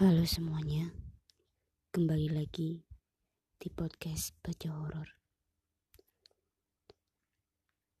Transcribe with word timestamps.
Halo 0.00 0.24
semuanya, 0.24 0.88
kembali 1.92 2.32
lagi 2.32 2.80
di 3.60 3.68
podcast 3.68 4.32
Baca 4.40 4.72
Horor. 4.72 5.12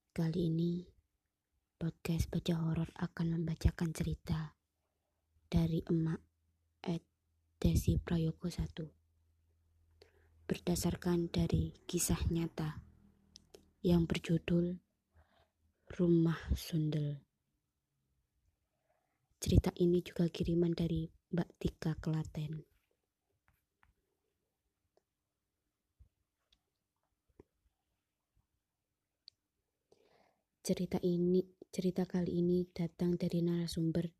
Kali 0.08 0.48
ini 0.48 0.80
podcast 1.76 2.32
Baca 2.32 2.56
Horor 2.56 2.88
akan 2.96 3.36
membacakan 3.36 3.92
cerita 3.92 4.56
dari 5.44 5.84
emak 5.92 6.24
Ed 6.88 7.04
Desi 7.60 8.00
Prayoko 8.00 8.48
1 8.48 10.48
berdasarkan 10.48 11.28
dari 11.28 11.84
kisah 11.84 12.32
nyata 12.32 12.80
yang 13.84 14.08
berjudul 14.08 14.72
Rumah 15.84 16.48
Sundel. 16.56 17.20
Cerita 19.36 19.68
ini 19.76 20.00
juga 20.00 20.32
kiriman 20.32 20.72
dari 20.72 21.19
Mbak 21.30 21.46
Tika 21.62 21.94
Klaten. 21.94 22.66
Cerita 30.58 30.98
ini, 31.06 31.38
cerita 31.70 32.02
kali 32.02 32.42
ini 32.42 32.66
datang 32.74 33.14
dari 33.14 33.46
narasumber 33.46 34.10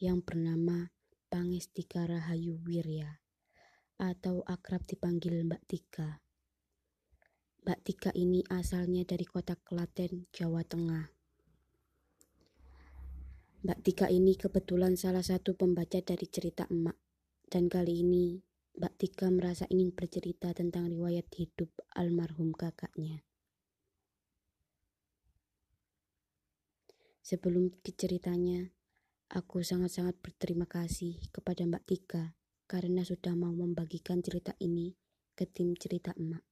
yang 0.00 0.24
bernama 0.24 0.88
Pangestika 1.28 2.08
Rahayu 2.08 2.56
Wirya 2.64 3.20
atau 4.00 4.40
akrab 4.48 4.80
dipanggil 4.88 5.44
Mbak 5.44 5.60
Tika. 5.68 6.24
Mbak 7.68 7.80
Tika 7.84 8.10
ini 8.16 8.40
asalnya 8.48 9.04
dari 9.04 9.28
kota 9.28 9.60
Klaten, 9.60 10.32
Jawa 10.32 10.64
Tengah. 10.64 11.15
Mbak 13.66 13.82
Tika 13.82 14.06
ini 14.06 14.38
kebetulan 14.38 14.94
salah 14.94 15.26
satu 15.26 15.58
pembaca 15.58 15.98
dari 15.98 16.30
cerita 16.30 16.70
emak. 16.70 16.94
Dan 17.50 17.66
kali 17.66 18.06
ini 18.06 18.38
Mbak 18.78 18.94
Tika 18.94 19.26
merasa 19.26 19.66
ingin 19.66 19.90
bercerita 19.90 20.54
tentang 20.54 20.86
riwayat 20.86 21.26
hidup 21.34 21.74
almarhum 21.98 22.54
kakaknya. 22.54 23.26
Sebelum 27.26 27.74
ke 27.82 27.90
ceritanya, 27.90 28.70
aku 29.34 29.66
sangat-sangat 29.66 30.14
berterima 30.22 30.70
kasih 30.70 31.18
kepada 31.34 31.66
Mbak 31.66 31.90
Tika 31.90 32.38
karena 32.70 33.02
sudah 33.02 33.34
mau 33.34 33.50
membagikan 33.50 34.22
cerita 34.22 34.54
ini 34.62 34.94
ke 35.34 35.42
tim 35.42 35.74
cerita 35.74 36.14
emak. 36.14 36.46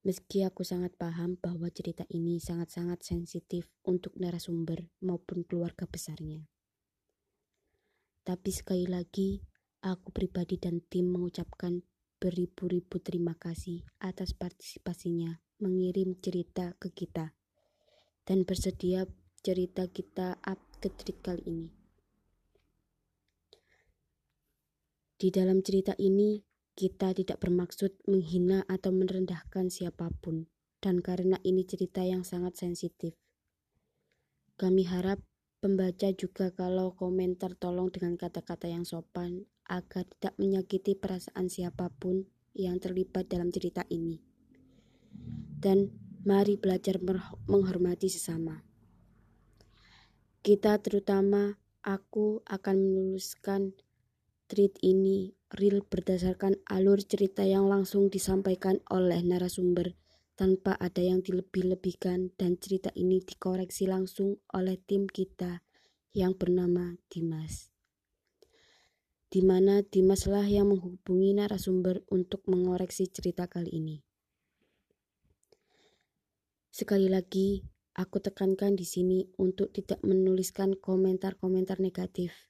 Meski 0.00 0.48
aku 0.48 0.64
sangat 0.64 0.96
paham 0.96 1.36
bahwa 1.36 1.68
cerita 1.68 2.08
ini 2.08 2.40
sangat-sangat 2.40 3.04
sensitif 3.04 3.68
untuk 3.84 4.16
narasumber 4.16 4.88
maupun 5.04 5.44
keluarga 5.44 5.84
besarnya. 5.84 6.48
Tapi 8.24 8.48
sekali 8.48 8.88
lagi, 8.88 9.44
aku 9.84 10.08
pribadi 10.08 10.56
dan 10.56 10.80
tim 10.88 11.12
mengucapkan 11.12 11.84
beribu-ribu 12.16 13.00
terima 13.00 13.36
kasih 13.36 13.84
atas 14.00 14.32
partisipasinya 14.36 15.40
mengirim 15.60 16.16
cerita 16.20 16.72
ke 16.80 16.92
kita 16.92 17.32
dan 18.24 18.44
bersedia 18.48 19.04
cerita 19.40 19.88
kita 19.88 20.36
up 20.44 20.60
ke 20.80 20.88
trik 20.92 21.20
kali 21.20 21.44
ini. 21.44 21.68
Di 25.20 25.28
dalam 25.28 25.60
cerita 25.60 25.92
ini, 26.00 26.40
kita 26.74 27.14
tidak 27.16 27.42
bermaksud 27.42 27.94
menghina 28.06 28.66
atau 28.70 28.90
merendahkan 28.94 29.70
siapa 29.70 30.10
pun, 30.22 30.50
dan 30.80 31.04
karena 31.04 31.36
ini 31.44 31.66
cerita 31.66 32.00
yang 32.04 32.24
sangat 32.24 32.56
sensitif. 32.56 33.14
Kami 34.60 34.84
harap 34.88 35.20
pembaca 35.60 36.08
juga 36.12 36.52
kalau 36.52 36.96
komentar 36.96 37.56
tolong 37.56 37.92
dengan 37.92 38.16
kata-kata 38.16 38.68
yang 38.68 38.84
sopan 38.84 39.48
agar 39.68 40.04
tidak 40.04 40.34
menyakiti 40.40 40.96
perasaan 40.96 41.48
siapa 41.48 41.92
pun 41.92 42.26
yang 42.56 42.80
terlibat 42.82 43.30
dalam 43.30 43.52
cerita 43.54 43.86
ini. 43.88 44.18
Dan 45.60 45.92
mari 46.24 46.56
belajar 46.56 47.00
menghormati 47.48 48.08
sesama. 48.08 48.64
Kita 50.40 50.80
terutama 50.80 51.60
aku 51.84 52.40
akan 52.48 52.76
menuliskan 52.80 53.76
tweet 54.50 54.74
ini 54.82 55.30
real 55.54 55.86
berdasarkan 55.86 56.58
alur 56.66 56.98
cerita 57.06 57.46
yang 57.46 57.70
langsung 57.70 58.10
disampaikan 58.10 58.82
oleh 58.90 59.22
narasumber 59.22 59.94
tanpa 60.34 60.74
ada 60.74 60.98
yang 60.98 61.22
dilebih-lebihkan 61.22 62.34
dan 62.34 62.58
cerita 62.58 62.90
ini 62.98 63.22
dikoreksi 63.22 63.86
langsung 63.86 64.42
oleh 64.50 64.74
tim 64.82 65.06
kita 65.06 65.62
yang 66.10 66.34
bernama 66.34 66.98
Dimas. 67.06 67.70
Di 69.30 69.46
mana 69.46 69.86
Dimaslah 69.86 70.50
yang 70.50 70.74
menghubungi 70.74 71.38
narasumber 71.38 72.02
untuk 72.10 72.42
mengoreksi 72.50 73.06
cerita 73.06 73.46
kali 73.46 73.70
ini. 73.78 73.96
Sekali 76.74 77.06
lagi, 77.06 77.62
aku 77.94 78.18
tekankan 78.18 78.74
di 78.74 78.82
sini 78.82 79.30
untuk 79.38 79.70
tidak 79.70 80.02
menuliskan 80.02 80.74
komentar-komentar 80.74 81.78
negatif. 81.78 82.49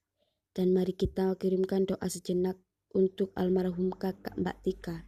Dan 0.51 0.75
mari 0.75 0.99
kita 0.99 1.31
kirimkan 1.39 1.87
doa 1.87 2.07
sejenak 2.11 2.59
untuk 2.91 3.31
almarhum 3.39 3.95
kakak 3.95 4.35
Mbak 4.35 4.57
Tika. 4.67 5.07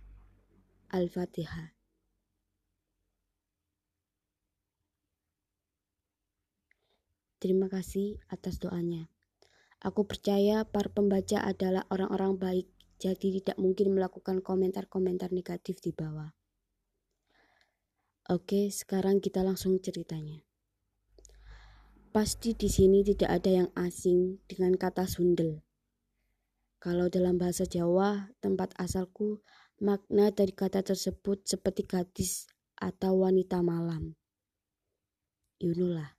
Al-Fatihah. 0.95 1.75
Terima 7.43 7.67
kasih 7.67 8.23
atas 8.31 8.63
doanya. 8.63 9.11
Aku 9.83 10.07
percaya 10.07 10.63
para 10.63 10.87
pembaca 10.87 11.43
adalah 11.43 11.83
orang-orang 11.91 12.39
baik, 12.39 12.71
jadi 13.03 13.43
tidak 13.43 13.59
mungkin 13.59 13.99
melakukan 13.99 14.47
komentar-komentar 14.47 15.35
negatif 15.35 15.83
di 15.83 15.91
bawah. 15.91 16.31
Oke, 18.31 18.71
sekarang 18.71 19.19
kita 19.19 19.43
langsung 19.43 19.83
ceritanya. 19.83 20.52
Pasti 22.13 22.53
di 22.53 22.69
sini 22.69 23.01
tidak 23.01 23.41
ada 23.41 23.65
yang 23.65 23.71
asing 23.73 24.37
dengan 24.45 24.77
kata 24.77 25.09
sundel. 25.09 25.65
Kalau 26.77 27.09
dalam 27.09 27.41
bahasa 27.41 27.65
Jawa, 27.65 28.37
tempat 28.45 28.77
asalku, 28.77 29.41
makna 29.81 30.29
dari 30.29 30.53
kata 30.53 30.85
tersebut 30.85 31.49
seperti 31.49 31.89
gadis 31.89 32.53
atau 32.77 33.25
wanita 33.25 33.65
malam. 33.65 34.13
Yunulah. 35.57 36.13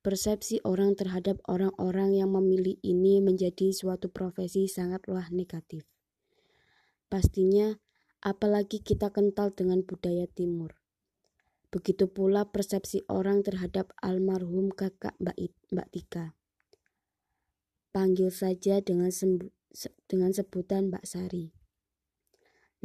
Persepsi 0.00 0.64
orang 0.64 0.96
terhadap 0.96 1.36
orang-orang 1.52 2.16
yang 2.16 2.32
memilih 2.32 2.80
ini 2.80 3.20
menjadi 3.20 3.76
suatu 3.76 4.08
profesi 4.08 4.72
sangatlah 4.72 5.28
negatif. 5.28 5.84
Pastinya, 7.12 7.76
apalagi 8.24 8.80
kita 8.80 9.12
kental 9.12 9.52
dengan 9.52 9.84
budaya 9.84 10.24
timur. 10.32 10.83
Begitu 11.74 12.06
pula 12.06 12.46
persepsi 12.54 13.02
orang 13.10 13.42
terhadap 13.42 13.90
almarhum 13.98 14.70
kakak 14.70 15.18
Mbak, 15.18 15.34
Mbak 15.74 15.88
Tika. 15.90 16.38
Panggil 17.90 18.30
saja 18.30 18.78
dengan 18.78 19.10
dengan 20.06 20.30
sebutan 20.30 20.94
Mbak 20.94 21.02
Sari. 21.02 21.50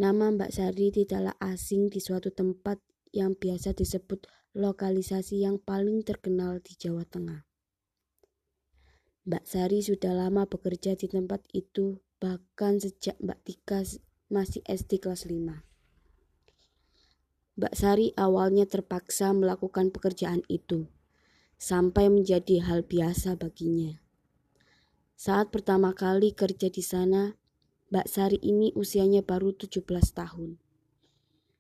Nama 0.02 0.34
Mbak 0.34 0.50
Sari 0.50 0.90
tidaklah 0.90 1.38
asing 1.38 1.94
di 1.94 2.02
suatu 2.02 2.34
tempat 2.34 2.82
yang 3.14 3.38
biasa 3.38 3.78
disebut 3.78 4.26
lokalisasi 4.58 5.46
yang 5.46 5.62
paling 5.62 6.02
terkenal 6.02 6.58
di 6.58 6.74
Jawa 6.74 7.06
Tengah. 7.06 7.46
Mbak 9.30 9.46
Sari 9.46 9.86
sudah 9.86 10.18
lama 10.18 10.50
bekerja 10.50 10.98
di 10.98 11.06
tempat 11.06 11.46
itu, 11.54 12.02
bahkan 12.18 12.82
sejak 12.82 13.22
Mbak 13.22 13.46
Tika 13.46 13.86
masih 14.34 14.66
SD 14.66 14.98
kelas 14.98 15.30
5. 15.30 15.69
Mbak 17.60 17.76
Sari 17.76 18.16
awalnya 18.16 18.64
terpaksa 18.64 19.36
melakukan 19.36 19.92
pekerjaan 19.92 20.48
itu, 20.48 20.88
sampai 21.60 22.08
menjadi 22.08 22.64
hal 22.64 22.88
biasa 22.88 23.36
baginya. 23.36 24.00
Saat 25.20 25.52
pertama 25.52 25.92
kali 25.92 26.32
kerja 26.32 26.72
di 26.72 26.80
sana, 26.80 27.36
Mbak 27.92 28.08
Sari 28.08 28.40
ini 28.40 28.72
usianya 28.80 29.28
baru 29.28 29.52
17 29.52 29.84
tahun. 30.16 30.56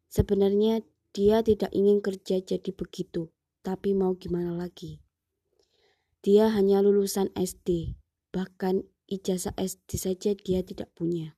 Sebenarnya 0.07 0.88
dia 1.12 1.44
tidak 1.44 1.75
ingin 1.75 2.00
kerja 2.00 2.39
jadi 2.39 2.71
begitu, 2.71 3.27
tapi 3.59 3.91
mau 3.91 4.15
gimana 4.15 4.56
lagi. 4.56 5.03
Dia 6.23 6.47
hanya 6.47 6.79
lulusan 6.79 7.27
SD, 7.35 8.00
bahkan 8.31 8.88
ijazah 9.12 9.51
SD 9.59 10.00
saja 10.00 10.31
dia 10.31 10.63
tidak 10.63 10.95
punya. 10.95 11.35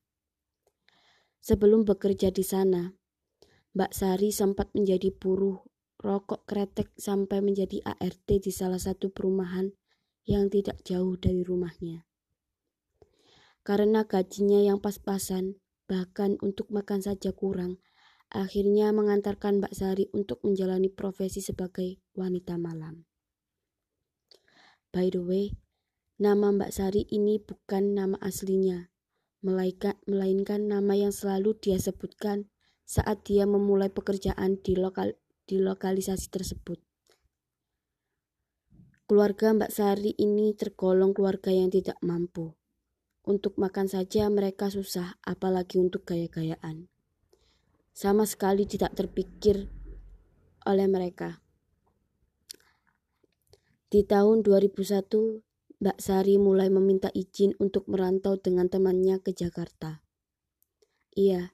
Sebelum 1.42 1.82
bekerja 1.82 2.30
di 2.30 2.46
sana, 2.46 2.94
Mbak 3.72 3.92
Sari 3.96 4.36
sempat 4.36 4.72
menjadi 4.76 5.12
buruh 5.16 5.64
rokok 6.02 6.44
kretek 6.50 6.92
sampai 6.98 7.40
menjadi 7.40 7.80
ART 7.86 8.28
di 8.28 8.52
salah 8.52 8.82
satu 8.82 9.14
perumahan 9.14 9.72
yang 10.28 10.52
tidak 10.52 10.84
jauh 10.84 11.16
dari 11.16 11.46
rumahnya 11.46 12.04
karena 13.62 14.10
gajinya 14.10 14.58
yang 14.58 14.82
pas-pasan, 14.82 15.62
bahkan 15.86 16.34
untuk 16.42 16.74
makan 16.74 17.06
saja 17.06 17.30
kurang, 17.30 17.78
akhirnya 18.34 18.90
mengantarkan 18.90 19.62
Mbak 19.62 19.74
Sari 19.78 20.10
untuk 20.18 20.42
menjalani 20.42 20.90
profesi 20.90 21.46
sebagai 21.46 22.02
wanita 22.18 22.58
malam. 22.58 23.06
By 24.90 25.14
the 25.14 25.22
way, 25.22 25.54
Nama 26.22 26.54
Mbak 26.54 26.70
Sari 26.70 27.10
ini 27.10 27.42
bukan 27.42 27.98
nama 27.98 28.14
aslinya, 28.22 28.94
melainkan, 29.42 29.98
nama 30.70 30.94
yang 30.94 31.10
selalu 31.10 31.58
dia 31.58 31.82
sebutkan 31.82 32.51
saat 32.92 33.24
dia 33.24 33.48
memulai 33.48 33.88
pekerjaan 33.88 34.60
di, 34.60 34.76
lokal, 34.76 35.16
di 35.48 35.64
lokalisasi 35.64 36.28
tersebut. 36.28 36.84
Keluarga 39.08 39.56
Mbak 39.56 39.72
Sari 39.72 40.12
ini 40.20 40.52
tergolong 40.52 41.16
keluarga 41.16 41.56
yang 41.56 41.72
tidak 41.72 41.96
mampu. 42.04 42.52
Untuk 43.24 43.56
makan 43.56 43.88
saja 43.88 44.28
mereka 44.28 44.68
susah, 44.68 45.16
apalagi 45.24 45.80
untuk 45.80 46.04
gaya-gayaan. 46.04 46.92
Sama 47.96 48.28
sekali 48.28 48.68
tidak 48.68 48.92
terpikir 49.00 49.72
oleh 50.68 50.88
mereka. 50.92 51.40
Di 53.88 54.04
tahun 54.04 54.44
2001, 54.44 55.40
Mbak 55.80 55.98
Sari 56.00 56.36
mulai 56.36 56.68
meminta 56.68 57.08
izin 57.16 57.56
untuk 57.56 57.88
merantau 57.88 58.36
dengan 58.36 58.68
temannya 58.68 59.24
ke 59.24 59.32
Jakarta. 59.32 60.04
Iya, 61.16 61.52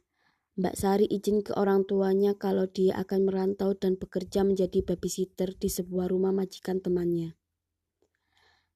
Mbak 0.58 0.74
Sari 0.74 1.06
izin 1.06 1.46
ke 1.46 1.54
orang 1.54 1.86
tuanya 1.86 2.34
kalau 2.34 2.66
dia 2.66 2.98
akan 2.98 3.30
merantau 3.30 3.78
dan 3.78 3.94
bekerja 3.94 4.42
menjadi 4.42 4.82
babysitter 4.82 5.54
di 5.54 5.70
sebuah 5.70 6.10
rumah 6.10 6.34
majikan 6.34 6.82
temannya. 6.82 7.38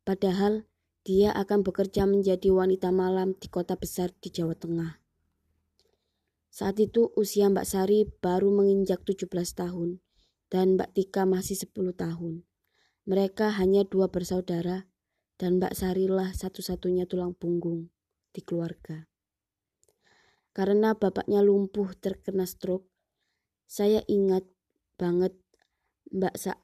Padahal 0.06 0.70
dia 1.02 1.34
akan 1.34 1.66
bekerja 1.66 2.06
menjadi 2.06 2.54
wanita 2.54 2.94
malam 2.94 3.34
di 3.34 3.50
kota 3.50 3.74
besar 3.74 4.14
di 4.22 4.30
Jawa 4.30 4.54
Tengah. 4.54 5.02
Saat 6.54 6.78
itu 6.78 7.10
usia 7.18 7.50
Mbak 7.50 7.66
Sari 7.66 8.06
baru 8.06 8.54
menginjak 8.54 9.02
17 9.02 9.26
tahun 9.58 10.06
dan 10.54 10.78
Mbak 10.78 10.94
Tika 10.94 11.26
masih 11.26 11.58
10 11.58 11.98
tahun. 11.98 12.46
Mereka 13.10 13.58
hanya 13.58 13.90
dua 13.90 14.14
bersaudara 14.14 14.86
dan 15.42 15.58
Mbak 15.58 15.74
Sarilah 15.74 16.30
satu-satunya 16.38 17.10
tulang 17.10 17.34
punggung 17.34 17.90
di 18.30 18.46
keluarga. 18.46 19.11
Karena 20.52 20.96
bapaknya 20.96 21.40
lumpuh 21.40 21.96
terkena 21.96 22.44
stroke, 22.44 22.92
saya 23.68 24.04
ingat 24.12 24.44
banget 25.00 25.32
Mbak 26.12 26.36
Sa 26.36 26.60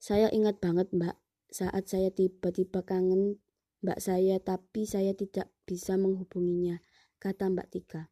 saya 0.00 0.26
ingat 0.34 0.58
banget 0.58 0.90
Mbak 0.90 1.14
saat 1.50 1.86
saya 1.86 2.10
tiba-tiba 2.10 2.82
kangen 2.82 3.38
Mbak 3.80 3.98
saya 4.02 4.36
tapi 4.42 4.84
saya 4.84 5.14
tidak 5.16 5.48
bisa 5.64 5.96
menghubunginya, 5.96 6.82
kata 7.16 7.48
Mbak 7.48 7.68
Tika. 7.70 8.02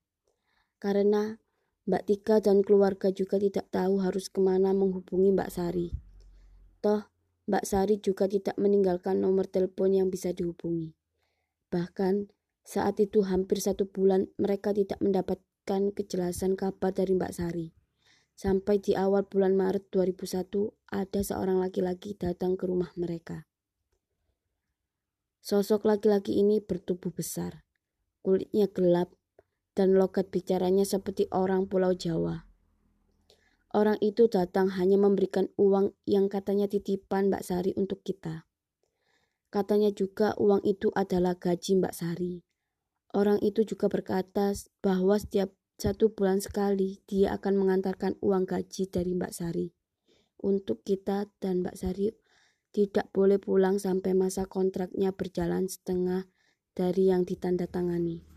Karena 0.78 1.36
Mbak 1.84 2.04
Tika 2.08 2.40
dan 2.40 2.64
keluarga 2.64 3.12
juga 3.12 3.36
tidak 3.36 3.68
tahu 3.68 4.00
harus 4.00 4.32
ke 4.32 4.40
mana 4.40 4.70
menghubungi 4.70 5.34
Mbak 5.34 5.50
Sari. 5.50 5.92
Toh, 6.80 7.10
Mbak 7.48 7.64
Sari 7.64 7.96
juga 7.98 8.28
tidak 8.28 8.56
meninggalkan 8.56 9.20
nomor 9.20 9.48
telepon 9.48 9.92
yang 9.96 10.08
bisa 10.08 10.32
dihubungi. 10.32 10.94
Bahkan 11.68 12.28
saat 12.68 13.00
itu 13.00 13.24
hampir 13.24 13.64
satu 13.64 13.88
bulan 13.88 14.28
mereka 14.36 14.76
tidak 14.76 15.00
mendapatkan 15.00 15.88
kejelasan 15.96 16.52
kabar 16.52 16.92
dari 16.92 17.16
Mbak 17.16 17.32
Sari. 17.32 17.72
Sampai 18.36 18.76
di 18.76 18.92
awal 18.92 19.24
bulan 19.24 19.56
Maret 19.56 19.88
2001 19.88 20.76
ada 20.92 21.20
seorang 21.24 21.64
laki-laki 21.64 22.12
datang 22.20 22.60
ke 22.60 22.68
rumah 22.68 22.92
mereka. 23.00 23.48
Sosok 25.40 25.88
laki-laki 25.88 26.36
ini 26.36 26.60
bertubuh 26.60 27.08
besar, 27.08 27.64
kulitnya 28.20 28.68
gelap, 28.68 29.16
dan 29.72 29.96
logat 29.96 30.28
bicaranya 30.28 30.84
seperti 30.84 31.24
orang 31.32 31.72
Pulau 31.72 31.96
Jawa. 31.96 32.44
Orang 33.72 33.96
itu 34.04 34.28
datang 34.28 34.76
hanya 34.76 35.00
memberikan 35.00 35.48
uang 35.56 35.96
yang 36.04 36.28
katanya 36.28 36.68
titipan 36.68 37.32
Mbak 37.32 37.42
Sari 37.48 37.72
untuk 37.80 38.04
kita. 38.04 38.44
Katanya 39.48 39.88
juga 39.88 40.36
uang 40.36 40.60
itu 40.68 40.92
adalah 40.92 41.32
gaji 41.32 41.80
Mbak 41.80 41.96
Sari. 41.96 42.47
Orang 43.16 43.40
itu 43.40 43.64
juga 43.64 43.88
berkata 43.88 44.52
bahwa 44.84 45.16
setiap 45.16 45.48
satu 45.78 46.12
bulan 46.12 46.42
sekali 46.42 47.00
dia 47.08 47.32
akan 47.38 47.54
mengantarkan 47.56 48.20
uang 48.20 48.44
gaji 48.44 48.90
dari 48.90 49.16
Mbak 49.16 49.32
Sari. 49.32 49.72
Untuk 50.38 50.84
kita 50.84 51.30
dan 51.40 51.64
Mbak 51.64 51.76
Sari 51.78 52.12
tidak 52.74 53.08
boleh 53.16 53.40
pulang 53.40 53.80
sampai 53.80 54.12
masa 54.12 54.44
kontraknya 54.44 55.14
berjalan 55.16 55.66
setengah 55.66 56.28
dari 56.76 57.10
yang 57.10 57.24
ditandatangani. 57.24 58.28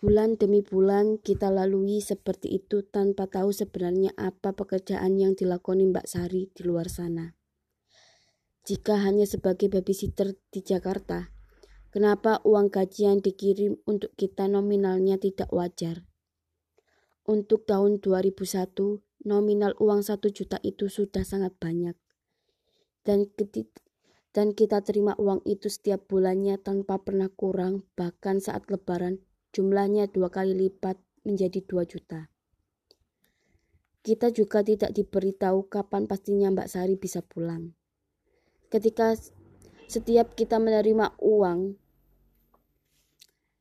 Bulan 0.00 0.40
demi 0.40 0.64
bulan 0.64 1.20
kita 1.20 1.52
lalui 1.52 2.00
seperti 2.00 2.56
itu 2.56 2.80
tanpa 2.88 3.28
tahu 3.28 3.52
sebenarnya 3.52 4.16
apa 4.16 4.56
pekerjaan 4.56 5.20
yang 5.20 5.36
dilakoni 5.36 5.92
Mbak 5.92 6.08
Sari 6.08 6.48
di 6.56 6.64
luar 6.64 6.88
sana. 6.88 7.39
Jika 8.70 9.02
hanya 9.02 9.26
sebagai 9.26 9.66
babysitter 9.66 10.38
di 10.54 10.62
Jakarta, 10.62 11.34
kenapa 11.90 12.38
uang 12.46 12.70
gaji 12.70 13.10
yang 13.10 13.18
dikirim 13.18 13.82
untuk 13.82 14.14
kita 14.14 14.46
nominalnya 14.46 15.18
tidak 15.18 15.50
wajar? 15.50 16.06
Untuk 17.26 17.66
tahun 17.66 17.98
2001, 17.98 18.30
nominal 19.26 19.74
uang 19.82 20.06
1 20.06 20.22
juta 20.30 20.62
itu 20.62 20.86
sudah 20.86 21.26
sangat 21.26 21.50
banyak. 21.58 21.98
Dan 23.02 23.26
dan 24.30 24.54
kita 24.54 24.86
terima 24.86 25.18
uang 25.18 25.42
itu 25.50 25.66
setiap 25.66 26.06
bulannya 26.06 26.54
tanpa 26.62 27.02
pernah 27.02 27.26
kurang, 27.26 27.90
bahkan 27.98 28.38
saat 28.38 28.70
lebaran 28.70 29.18
jumlahnya 29.50 30.06
dua 30.14 30.30
kali 30.30 30.54
lipat 30.54 30.94
menjadi 31.26 31.58
dua 31.66 31.82
juta. 31.90 32.30
Kita 34.06 34.30
juga 34.30 34.62
tidak 34.62 34.94
diberitahu 34.94 35.66
kapan 35.66 36.06
pastinya 36.06 36.54
Mbak 36.54 36.70
Sari 36.70 36.94
bisa 36.94 37.26
pulang. 37.26 37.79
Ketika 38.70 39.18
setiap 39.90 40.38
kita 40.38 40.62
menerima 40.62 41.18
uang, 41.18 41.74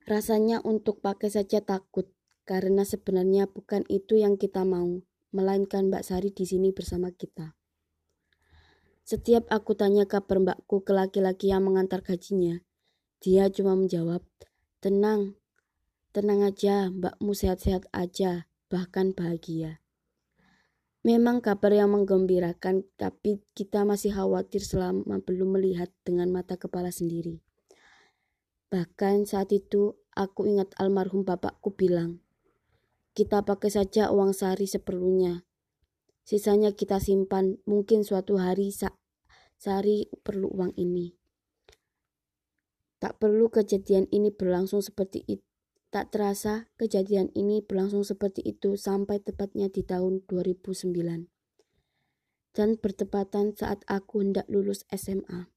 rasanya 0.05 0.61
untuk 0.61 1.01
pakai 1.01 1.33
saja 1.33 1.65
takut 1.65 2.07
karena 2.45 2.85
sebenarnya 2.85 3.49
bukan 3.49 3.83
itu 3.89 4.21
yang 4.21 4.37
kita 4.37 4.61
mau, 4.61 5.01
melainkan 5.33 5.89
Mbak 5.89 6.05
Sari 6.05 6.29
di 6.29 6.45
sini 6.45 6.69
bersama 6.69 7.09
kita. 7.09 7.57
Setiap 9.01 9.49
aku 9.49 9.73
tanya 9.73 10.05
kabar 10.05 10.37
mbakku 10.37 10.85
ke 10.85 10.93
laki-laki 10.93 11.49
yang 11.49 11.65
mengantar 11.65 12.05
gajinya, 12.05 12.61
dia 13.17 13.49
cuma 13.49 13.73
menjawab, 13.73 14.21
tenang, 14.77 15.33
Tenang 16.09 16.41
aja, 16.41 16.89
mbakmu 16.89 17.37
sehat-sehat 17.37 17.85
aja, 17.93 18.49
bahkan 18.65 19.13
bahagia. 19.13 19.77
Memang 20.99 21.39
kabar 21.39 21.71
yang 21.71 21.95
menggembirakan, 21.95 22.83
tapi 22.99 23.39
kita 23.55 23.87
masih 23.87 24.11
khawatir 24.11 24.59
selama 24.59 25.23
belum 25.23 25.55
melihat 25.55 25.87
dengan 26.03 26.27
mata 26.27 26.59
kepala 26.59 26.91
sendiri. 26.91 27.39
Bahkan 28.67 29.23
saat 29.23 29.55
itu, 29.55 29.95
aku 30.11 30.43
ingat 30.51 30.75
almarhum 30.75 31.23
bapakku 31.23 31.71
bilang, 31.71 32.19
kita 33.15 33.47
pakai 33.47 33.71
saja 33.71 34.11
uang 34.11 34.35
sari 34.35 34.67
seperlunya. 34.67 35.47
Sisanya 36.27 36.75
kita 36.75 36.99
simpan, 36.99 37.63
mungkin 37.63 38.03
suatu 38.03 38.35
hari 38.35 38.75
sa 38.75 38.91
Sari 39.59 40.07
perlu 40.23 40.47
uang 40.55 40.71
ini. 40.79 41.11
Tak 42.95 43.19
perlu 43.19 43.51
kejadian 43.51 44.07
ini 44.07 44.31
berlangsung 44.31 44.79
seperti 44.79 45.19
itu 45.27 45.48
Tak 45.89 46.13
terasa, 46.13 46.69
kejadian 46.77 47.33
ini 47.33 47.65
berlangsung 47.65 48.05
seperti 48.05 48.45
itu 48.45 48.77
sampai 48.77 49.25
tepatnya 49.25 49.73
di 49.73 49.81
tahun 49.81 50.21
2009. 50.29 50.93
Dan 52.53 52.77
bertepatan 52.77 53.57
saat 53.57 53.81
aku 53.89 54.21
hendak 54.21 54.45
lulus 54.53 54.85
SMA. 54.93 55.49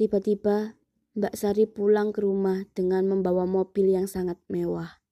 Tiba-tiba, 0.00 0.80
Mbak 1.20 1.36
Sari 1.36 1.68
pulang 1.68 2.16
ke 2.16 2.24
rumah 2.24 2.64
dengan 2.72 3.12
membawa 3.12 3.44
mobil 3.44 3.92
yang 3.92 4.08
sangat 4.08 4.40
mewah. 4.48 5.04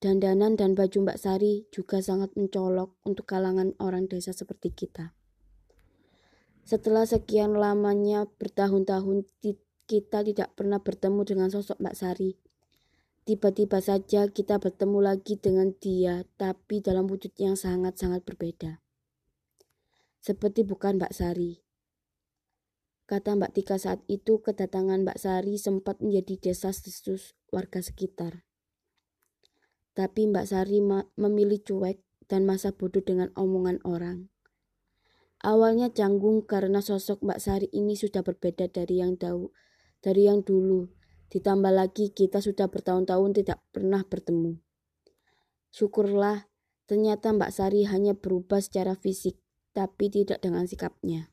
Dandanan 0.00 0.56
dan 0.56 0.72
baju 0.72 1.04
Mbak 1.04 1.20
Sari 1.20 1.68
juga 1.68 2.00
sangat 2.00 2.32
mencolok 2.40 3.04
untuk 3.04 3.28
kalangan 3.28 3.76
orang 3.84 4.08
desa 4.08 4.32
seperti 4.32 4.72
kita. 4.72 5.12
Setelah 6.64 7.04
sekian 7.04 7.52
lamanya 7.52 8.24
bertahun-tahun 8.40 9.28
kita 9.84 10.24
tidak 10.24 10.56
pernah 10.56 10.80
bertemu 10.80 11.20
dengan 11.28 11.52
sosok 11.52 11.76
Mbak 11.76 11.96
Sari 12.00 12.32
Tiba-tiba 13.22 13.78
saja 13.78 14.26
kita 14.26 14.58
bertemu 14.58 14.98
lagi 14.98 15.38
dengan 15.38 15.70
dia, 15.78 16.26
tapi 16.34 16.82
dalam 16.82 17.06
wujud 17.06 17.30
yang 17.38 17.54
sangat-sangat 17.54 18.26
berbeda. 18.26 18.82
Seperti 20.18 20.66
bukan 20.66 20.98
Mbak 20.98 21.14
Sari. 21.14 21.62
Kata 23.06 23.38
Mbak 23.38 23.54
Tika 23.54 23.78
saat 23.78 24.02
itu, 24.10 24.42
kedatangan 24.42 25.06
Mbak 25.06 25.22
Sari 25.22 25.54
sempat 25.54 26.02
menjadi 26.02 26.50
desas-desus 26.50 27.38
warga 27.54 27.78
sekitar. 27.78 28.42
Tapi 29.94 30.26
Mbak 30.26 30.46
Sari 30.50 30.82
memilih 31.14 31.62
cuek 31.62 32.02
dan 32.26 32.42
masa 32.42 32.74
bodoh 32.74 33.06
dengan 33.06 33.30
omongan 33.38 33.78
orang. 33.86 34.34
Awalnya 35.46 35.94
canggung 35.94 36.42
karena 36.42 36.82
sosok 36.82 37.22
Mbak 37.22 37.38
Sari 37.38 37.68
ini 37.70 37.94
sudah 37.94 38.26
berbeda 38.26 38.66
dari 38.66 38.98
yang 38.98 39.14
dari 40.02 40.26
yang 40.26 40.42
dulu 40.42 41.01
Ditambah 41.32 41.72
lagi 41.72 42.12
kita 42.12 42.44
sudah 42.44 42.68
bertahun-tahun 42.68 43.40
tidak 43.40 43.64
pernah 43.72 44.04
bertemu. 44.04 44.60
Syukurlah, 45.72 46.52
ternyata 46.84 47.32
Mbak 47.32 47.48
Sari 47.56 47.88
hanya 47.88 48.12
berubah 48.12 48.60
secara 48.60 48.92
fisik, 48.92 49.40
tapi 49.72 50.12
tidak 50.12 50.44
dengan 50.44 50.68
sikapnya. 50.68 51.32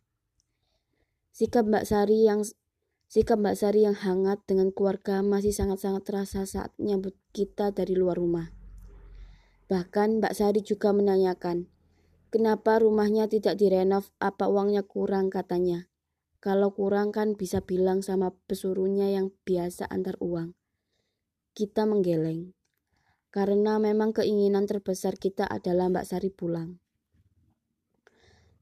Sikap 1.35 1.67
Mbak 1.67 1.83
Sari 1.83 2.23
yang 2.23 2.47
sikap 3.11 3.43
Mbak 3.43 3.59
Sari 3.59 3.83
yang 3.83 3.99
hangat 3.99 4.39
dengan 4.47 4.71
keluarga 4.71 5.19
masih 5.19 5.51
sangat-sangat 5.51 6.07
terasa 6.07 6.47
saat 6.47 6.71
menyambut 6.79 7.19
kita 7.35 7.75
dari 7.75 7.91
luar 7.99 8.15
rumah. 8.15 8.55
Bahkan 9.67 10.23
Mbak 10.23 10.31
Sari 10.31 10.63
juga 10.63 10.95
menanyakan, 10.95 11.67
kenapa 12.31 12.79
rumahnya 12.79 13.27
tidak 13.27 13.59
direnov, 13.59 14.15
apa 14.23 14.47
uangnya 14.47 14.87
kurang 14.87 15.27
katanya. 15.27 15.88
Kalau 16.39 16.71
kurang 16.71 17.11
kan 17.11 17.35
bisa 17.35 17.59
bilang 17.59 17.99
sama 17.99 18.31
pesuruhnya 18.47 19.11
yang 19.11 19.35
biasa 19.43 19.91
antar 19.91 20.15
uang. 20.23 20.55
Kita 21.51 21.83
menggeleng, 21.83 22.55
karena 23.27 23.75
memang 23.75 24.15
keinginan 24.15 24.63
terbesar 24.63 25.19
kita 25.19 25.43
adalah 25.43 25.91
Mbak 25.91 26.05
Sari 26.07 26.31
pulang. 26.31 26.79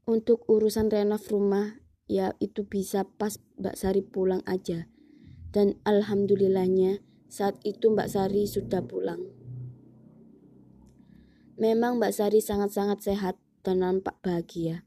Untuk 0.09 0.49
urusan 0.49 0.89
renov 0.89 1.21
rumah, 1.29 1.77
ya 2.09 2.33
itu 2.41 2.65
bisa 2.65 3.05
pas 3.05 3.37
Mbak 3.61 3.75
Sari 3.77 4.01
pulang 4.01 4.41
aja. 4.49 4.89
Dan 5.53 5.77
alhamdulillahnya 5.85 7.05
saat 7.29 7.61
itu 7.61 7.93
Mbak 7.93 8.09
Sari 8.09 8.49
sudah 8.49 8.81
pulang. 8.81 9.21
Memang 11.61 12.01
Mbak 12.01 12.13
Sari 12.15 12.41
sangat-sangat 12.41 13.05
sehat 13.05 13.35
dan 13.61 13.83
nampak 13.83 14.17
bahagia. 14.25 14.86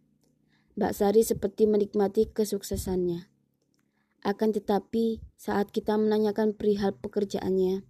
Mbak 0.80 0.96
Sari 0.96 1.20
seperti 1.20 1.68
menikmati 1.68 2.32
kesuksesannya. 2.32 3.28
Akan 4.24 4.56
tetapi 4.56 5.20
saat 5.36 5.76
kita 5.76 6.00
menanyakan 6.00 6.56
perihal 6.56 6.96
pekerjaannya, 6.96 7.84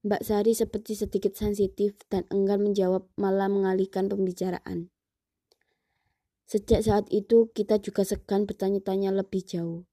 Mbak 0.00 0.22
Sari 0.24 0.56
seperti 0.56 0.96
sedikit 0.96 1.36
sensitif 1.36 2.00
dan 2.08 2.24
enggan 2.32 2.64
menjawab 2.64 3.12
malah 3.20 3.52
mengalihkan 3.52 4.08
pembicaraan. 4.08 4.88
Sejak 6.48 6.80
saat 6.80 7.12
itu 7.12 7.52
kita 7.52 7.76
juga 7.76 8.08
segan 8.08 8.48
bertanya-tanya 8.48 9.12
lebih 9.12 9.44
jauh. 9.44 9.84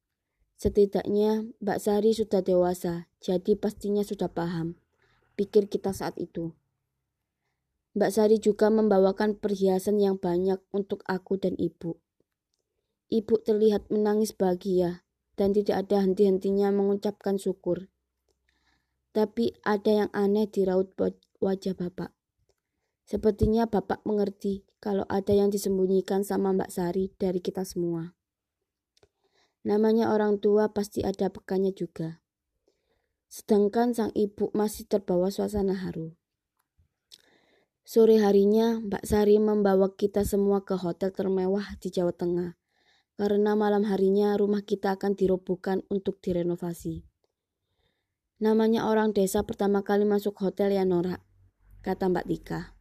Setidaknya 0.55 1.51
Mbak 1.59 1.83
Sari 1.83 2.15
sudah 2.15 2.39
dewasa, 2.39 3.11
jadi 3.19 3.59
pastinya 3.59 4.07
sudah 4.07 4.31
paham. 4.31 4.79
Pikir 5.35 5.67
kita 5.67 5.91
saat 5.91 6.15
itu. 6.15 6.55
Mbak 7.97 8.11
Sari 8.13 8.37
juga 8.37 8.69
membawakan 8.69 9.41
perhiasan 9.41 9.97
yang 9.97 10.21
banyak 10.21 10.61
untuk 10.69 11.01
aku 11.09 11.41
dan 11.41 11.57
ibu. 11.57 11.97
Ibu 13.09 13.41
terlihat 13.41 13.89
menangis 13.89 14.29
bahagia 14.37 15.01
dan 15.33 15.57
tidak 15.57 15.89
ada 15.89 16.05
henti-hentinya 16.05 16.69
mengucapkan 16.69 17.41
syukur. 17.41 17.89
Tapi 19.09 19.57
ada 19.65 20.05
yang 20.05 20.09
aneh 20.13 20.45
di 20.45 20.61
raut 20.69 20.93
wajah 21.41 21.73
Bapak. 21.73 22.13
Sepertinya 23.09 23.65
Bapak 23.65 24.05
mengerti 24.05 24.69
kalau 24.77 25.01
ada 25.09 25.33
yang 25.33 25.49
disembunyikan 25.49 26.21
sama 26.21 26.53
Mbak 26.53 26.69
Sari 26.69 27.09
dari 27.17 27.41
kita 27.41 27.65
semua. 27.65 28.13
Namanya 29.65 30.13
orang 30.13 30.37
tua 30.37 30.69
pasti 30.69 31.01
ada 31.01 31.33
pekannya 31.33 31.73
juga. 31.73 32.21
Sedangkan 33.25 33.97
sang 33.97 34.13
ibu 34.13 34.53
masih 34.53 34.85
terbawa 34.85 35.33
suasana 35.33 35.73
haru. 35.73 36.18
Sore 37.89 38.21
harinya, 38.21 38.77
Mbak 38.85 39.01
Sari 39.01 39.41
membawa 39.41 39.97
kita 39.97 40.21
semua 40.21 40.61
ke 40.61 40.77
hotel 40.77 41.09
termewah 41.09 41.73
di 41.81 41.89
Jawa 41.89 42.13
Tengah. 42.13 42.53
Karena 43.17 43.57
malam 43.57 43.81
harinya 43.81 44.37
rumah 44.37 44.61
kita 44.61 44.93
akan 44.93 45.17
dirobohkan 45.17 45.81
untuk 45.89 46.21
direnovasi. 46.21 47.01
Namanya 48.45 48.85
orang 48.85 49.09
desa 49.17 49.41
pertama 49.41 49.81
kali 49.81 50.05
masuk 50.05 50.37
hotel 50.37 50.77
ya 50.77 50.85
Nora, 50.85 51.17
kata 51.81 52.13
Mbak 52.13 52.29
Tika. 52.29 52.77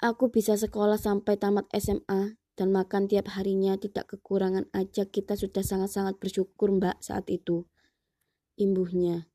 Aku 0.00 0.32
bisa 0.32 0.56
sekolah 0.56 0.96
sampai 0.96 1.36
tamat 1.36 1.68
SMA 1.76 2.40
dan 2.56 2.72
makan 2.72 3.12
tiap 3.12 3.28
harinya 3.36 3.76
tidak 3.76 4.08
kekurangan 4.08 4.72
aja 4.72 5.04
kita 5.04 5.36
sudah 5.36 5.60
sangat-sangat 5.60 6.16
bersyukur 6.16 6.72
mbak 6.72 6.96
saat 7.04 7.28
itu. 7.28 7.68
Imbuhnya. 8.56 9.28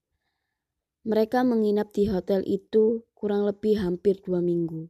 Mereka 1.02 1.42
menginap 1.42 1.90
di 1.98 2.06
hotel 2.06 2.46
itu 2.46 3.10
kurang 3.18 3.50
lebih 3.50 3.82
hampir 3.82 4.22
dua 4.22 4.38
minggu. 4.38 4.86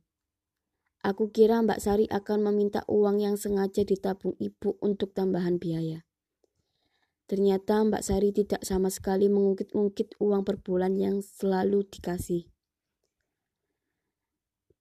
Aku 1.02 1.32
kira 1.32 1.64
Mbak 1.64 1.80
Sari 1.80 2.06
akan 2.12 2.52
meminta 2.52 2.86
uang 2.86 3.24
yang 3.24 3.40
sengaja 3.40 3.82
ditabung 3.88 4.36
ibu 4.38 4.78
untuk 4.84 5.16
tambahan 5.18 5.58
biaya. 5.58 6.04
Ternyata 7.32 7.82
Mbak 7.88 8.04
Sari 8.04 8.30
tidak 8.36 8.62
sama 8.68 8.92
sekali 8.92 9.32
mengungkit-ungkit 9.32 10.20
uang 10.20 10.44
per 10.44 10.60
bulan 10.60 11.00
yang 11.00 11.24
selalu 11.24 11.88
dikasih. 11.88 12.46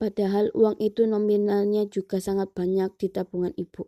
Padahal 0.02 0.50
uang 0.52 0.82
itu 0.82 1.06
nominalnya 1.06 1.86
juga 1.86 2.18
sangat 2.18 2.52
banyak 2.52 2.90
di 2.98 3.06
tabungan 3.06 3.54
ibu. 3.54 3.86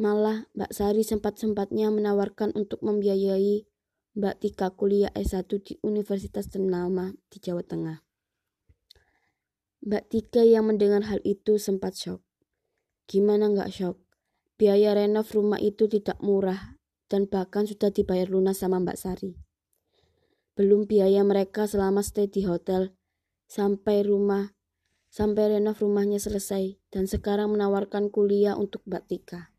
Malah 0.00 0.48
Mbak 0.56 0.72
Sari 0.72 1.04
sempat-sempatnya 1.04 1.92
menawarkan 1.92 2.56
untuk 2.56 2.80
membiayai 2.80 3.69
Mbak 4.10 4.42
Tika 4.42 4.74
kuliah 4.74 5.14
S1 5.14 5.46
di 5.62 5.78
Universitas 5.86 6.50
ternama 6.50 7.14
di 7.30 7.38
Jawa 7.38 7.62
Tengah. 7.62 8.02
Mbak 9.86 10.04
Tika 10.10 10.42
yang 10.42 10.66
mendengar 10.66 11.06
hal 11.06 11.22
itu 11.22 11.62
sempat 11.62 11.94
shock. 11.94 12.18
Gimana 13.06 13.46
nggak 13.54 13.70
shock? 13.70 14.02
Biaya 14.58 14.98
renov 14.98 15.30
rumah 15.30 15.62
itu 15.62 15.86
tidak 15.86 16.18
murah 16.18 16.74
dan 17.06 17.30
bahkan 17.30 17.70
sudah 17.70 17.94
dibayar 17.94 18.26
lunas 18.26 18.58
sama 18.58 18.82
Mbak 18.82 18.98
Sari. 18.98 19.38
Belum 20.58 20.90
biaya 20.90 21.22
mereka 21.22 21.70
selama 21.70 22.02
stay 22.02 22.26
di 22.26 22.42
hotel 22.42 22.90
sampai 23.46 24.02
rumah 24.02 24.50
sampai 25.06 25.54
renov 25.54 25.78
rumahnya 25.78 26.18
selesai 26.18 26.82
dan 26.90 27.06
sekarang 27.06 27.54
menawarkan 27.54 28.10
kuliah 28.10 28.58
untuk 28.58 28.82
Mbak 28.90 29.04
Tika. 29.06 29.54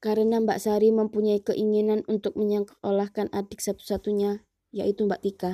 Karena 0.00 0.40
Mbak 0.40 0.58
Sari 0.64 0.88
mempunyai 0.96 1.44
keinginan 1.44 2.08
untuk 2.08 2.32
menyekolahkan 2.40 3.28
adik 3.36 3.60
satu-satunya, 3.60 4.40
yaitu 4.72 5.04
Mbak 5.04 5.20
Tika, 5.20 5.52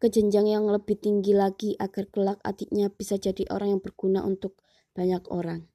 ke 0.00 0.08
jenjang 0.08 0.48
yang 0.48 0.64
lebih 0.64 0.96
tinggi 0.96 1.36
lagi 1.36 1.76
agar 1.76 2.08
kelak 2.08 2.40
adiknya 2.40 2.88
bisa 2.88 3.20
jadi 3.20 3.44
orang 3.52 3.76
yang 3.76 3.82
berguna 3.84 4.24
untuk 4.24 4.56
banyak 4.96 5.20
orang. 5.28 5.68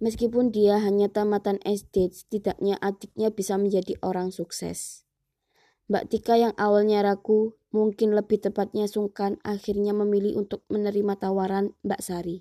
Meskipun 0.00 0.50
dia 0.50 0.80
hanya 0.80 1.12
tamatan 1.12 1.60
SD, 1.62 2.10
setidaknya 2.10 2.80
adiknya 2.80 3.28
bisa 3.30 3.54
menjadi 3.60 4.00
orang 4.02 4.32
sukses. 4.32 5.04
Mbak 5.92 6.08
Tika 6.10 6.34
yang 6.40 6.56
awalnya 6.56 7.04
ragu, 7.04 7.60
mungkin 7.76 8.16
lebih 8.16 8.40
tepatnya 8.40 8.88
sungkan, 8.88 9.36
akhirnya 9.44 9.92
memilih 9.92 10.40
untuk 10.40 10.64
menerima 10.72 11.20
tawaran 11.20 11.76
Mbak 11.84 12.00
Sari. 12.00 12.40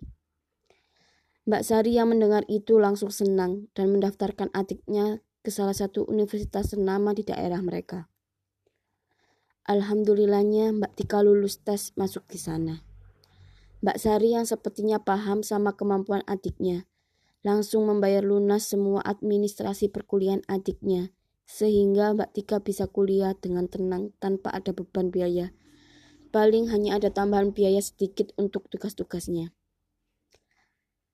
Mbak 1.49 1.63
Sari 1.65 1.97
yang 1.97 2.13
mendengar 2.13 2.45
itu 2.45 2.77
langsung 2.77 3.09
senang 3.09 3.65
dan 3.73 3.89
mendaftarkan 3.89 4.53
adiknya 4.53 5.25
ke 5.41 5.49
salah 5.49 5.73
satu 5.73 6.05
universitas 6.05 6.69
ternama 6.69 7.17
di 7.17 7.25
daerah 7.25 7.57
mereka. 7.65 8.05
Alhamdulillahnya 9.65 10.69
Mbak 10.77 11.01
Tika 11.01 11.25
lulus 11.25 11.57
tes 11.61 11.97
masuk 11.97 12.29
di 12.29 12.37
sana. 12.37 12.85
Mbak 13.81 13.97
Sari 13.97 14.37
yang 14.37 14.45
sepertinya 14.45 15.01
paham 15.01 15.41
sama 15.41 15.73
kemampuan 15.73 16.21
adiknya, 16.29 16.85
langsung 17.41 17.89
membayar 17.89 18.21
lunas 18.21 18.69
semua 18.69 19.01
administrasi 19.01 19.89
perkuliahan 19.89 20.45
adiknya 20.45 21.09
sehingga 21.51 22.15
Mbak 22.15 22.31
Tika 22.31 22.57
bisa 22.63 22.87
kuliah 22.87 23.35
dengan 23.35 23.67
tenang 23.67 24.15
tanpa 24.23 24.55
ada 24.55 24.71
beban 24.71 25.11
biaya. 25.11 25.51
Paling 26.31 26.71
hanya 26.71 26.95
ada 26.95 27.11
tambahan 27.11 27.51
biaya 27.51 27.83
sedikit 27.83 28.31
untuk 28.39 28.71
tugas-tugasnya. 28.71 29.51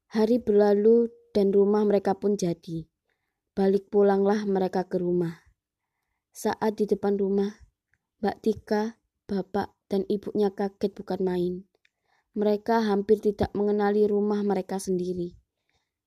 Hari 0.08 0.40
berlalu 0.40 1.12
dan 1.36 1.52
rumah 1.52 1.84
mereka 1.84 2.16
pun 2.16 2.40
jadi. 2.40 2.88
Balik 3.52 3.92
pulanglah 3.92 4.48
mereka 4.48 4.88
ke 4.88 4.96
rumah. 5.02 5.44
Saat 6.32 6.80
di 6.80 6.88
depan 6.88 7.20
rumah, 7.20 7.52
Mbak 8.24 8.38
Tika, 8.40 9.02
bapak, 9.28 9.76
dan 9.92 10.08
ibunya 10.08 10.54
kaget 10.54 10.96
bukan 10.96 11.20
main. 11.26 11.54
Mereka 12.38 12.88
hampir 12.88 13.20
tidak 13.20 13.52
mengenali 13.58 14.08
rumah 14.08 14.46
mereka 14.46 14.78
sendiri. 14.78 15.36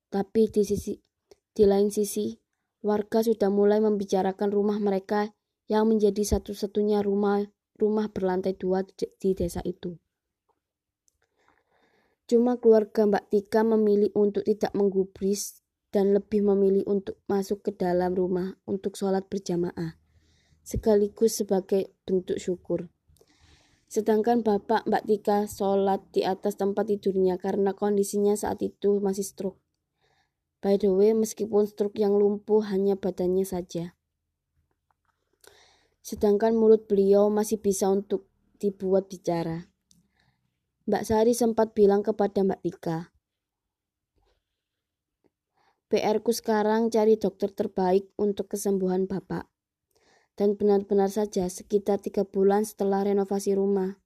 Tapi 0.08 0.48
di 0.48 0.62
sisi 0.62 0.96
di 1.50 1.64
lain 1.66 1.90
sisi, 1.92 2.38
warga 2.80 3.20
sudah 3.20 3.52
mulai 3.52 3.82
membicarakan 3.82 4.48
rumah 4.48 4.78
mereka 4.78 5.28
yang 5.68 5.90
menjadi 5.90 6.24
satu-satunya 6.24 7.04
rumah 7.04 7.44
rumah 7.80 8.12
berlantai 8.12 8.56
dua 8.56 8.84
di 8.84 9.30
desa 9.32 9.64
itu. 9.64 9.96
Cuma 12.30 12.62
keluarga 12.62 13.10
Mbak 13.10 13.26
Tika 13.26 13.66
memilih 13.66 14.14
untuk 14.14 14.46
tidak 14.46 14.70
menggubris 14.78 15.66
dan 15.90 16.14
lebih 16.14 16.46
memilih 16.46 16.86
untuk 16.86 17.18
masuk 17.26 17.66
ke 17.66 17.74
dalam 17.74 18.14
rumah 18.14 18.54
untuk 18.70 18.94
sholat 18.94 19.26
berjamaah, 19.26 19.98
sekaligus 20.62 21.42
sebagai 21.42 21.90
bentuk 22.06 22.38
syukur. 22.38 22.86
Sedangkan 23.90 24.46
bapak 24.46 24.86
Mbak 24.86 25.10
Tika 25.10 25.38
sholat 25.50 26.06
di 26.14 26.22
atas 26.22 26.54
tempat 26.54 26.86
tidurnya 26.86 27.34
karena 27.34 27.74
kondisinya 27.74 28.38
saat 28.38 28.62
itu 28.62 29.02
masih 29.02 29.26
stroke. 29.26 29.58
By 30.62 30.78
the 30.78 30.94
way, 30.94 31.10
meskipun 31.10 31.66
struk 31.66 31.98
yang 31.98 32.14
lumpuh 32.14 32.62
hanya 32.62 32.94
badannya 32.94 33.42
saja. 33.42 33.98
Sedangkan 35.98 36.54
mulut 36.54 36.86
beliau 36.86 37.26
masih 37.26 37.58
bisa 37.58 37.90
untuk 37.90 38.30
dibuat 38.62 39.10
bicara. 39.10 39.69
Mbak 40.90 41.06
Sari 41.06 41.38
sempat 41.38 41.70
bilang 41.70 42.02
kepada 42.02 42.42
Mbak 42.42 42.66
Tika, 42.66 43.14
PR 45.86 46.18
ku 46.18 46.34
sekarang 46.34 46.90
cari 46.90 47.14
dokter 47.14 47.54
terbaik 47.54 48.10
untuk 48.18 48.50
kesembuhan 48.50 49.06
Bapak. 49.06 49.46
Dan 50.34 50.58
benar-benar 50.58 51.06
saja 51.06 51.46
sekitar 51.46 52.02
tiga 52.02 52.26
bulan 52.26 52.66
setelah 52.66 53.06
renovasi 53.06 53.54
rumah, 53.54 54.02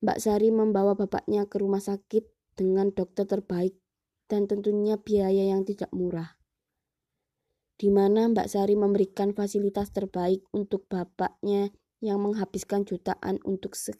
Mbak 0.00 0.18
Sari 0.24 0.48
membawa 0.48 0.96
bapaknya 0.96 1.44
ke 1.44 1.60
rumah 1.60 1.84
sakit 1.84 2.24
dengan 2.56 2.96
dokter 2.96 3.28
terbaik 3.28 3.76
dan 4.24 4.48
tentunya 4.48 4.96
biaya 4.96 5.52
yang 5.52 5.68
tidak 5.68 5.92
murah. 5.92 6.40
Di 7.76 7.92
mana 7.92 8.32
Mbak 8.32 8.48
Sari 8.48 8.72
memberikan 8.72 9.36
fasilitas 9.36 9.92
terbaik 9.92 10.48
untuk 10.56 10.88
bapaknya 10.88 11.76
yang 12.00 12.24
menghabiskan 12.24 12.88
jutaan 12.88 13.36
untuk 13.44 13.76
se 13.76 13.92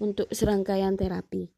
untuk 0.00 0.32
serangkaian 0.32 0.96
terapi. 0.96 1.55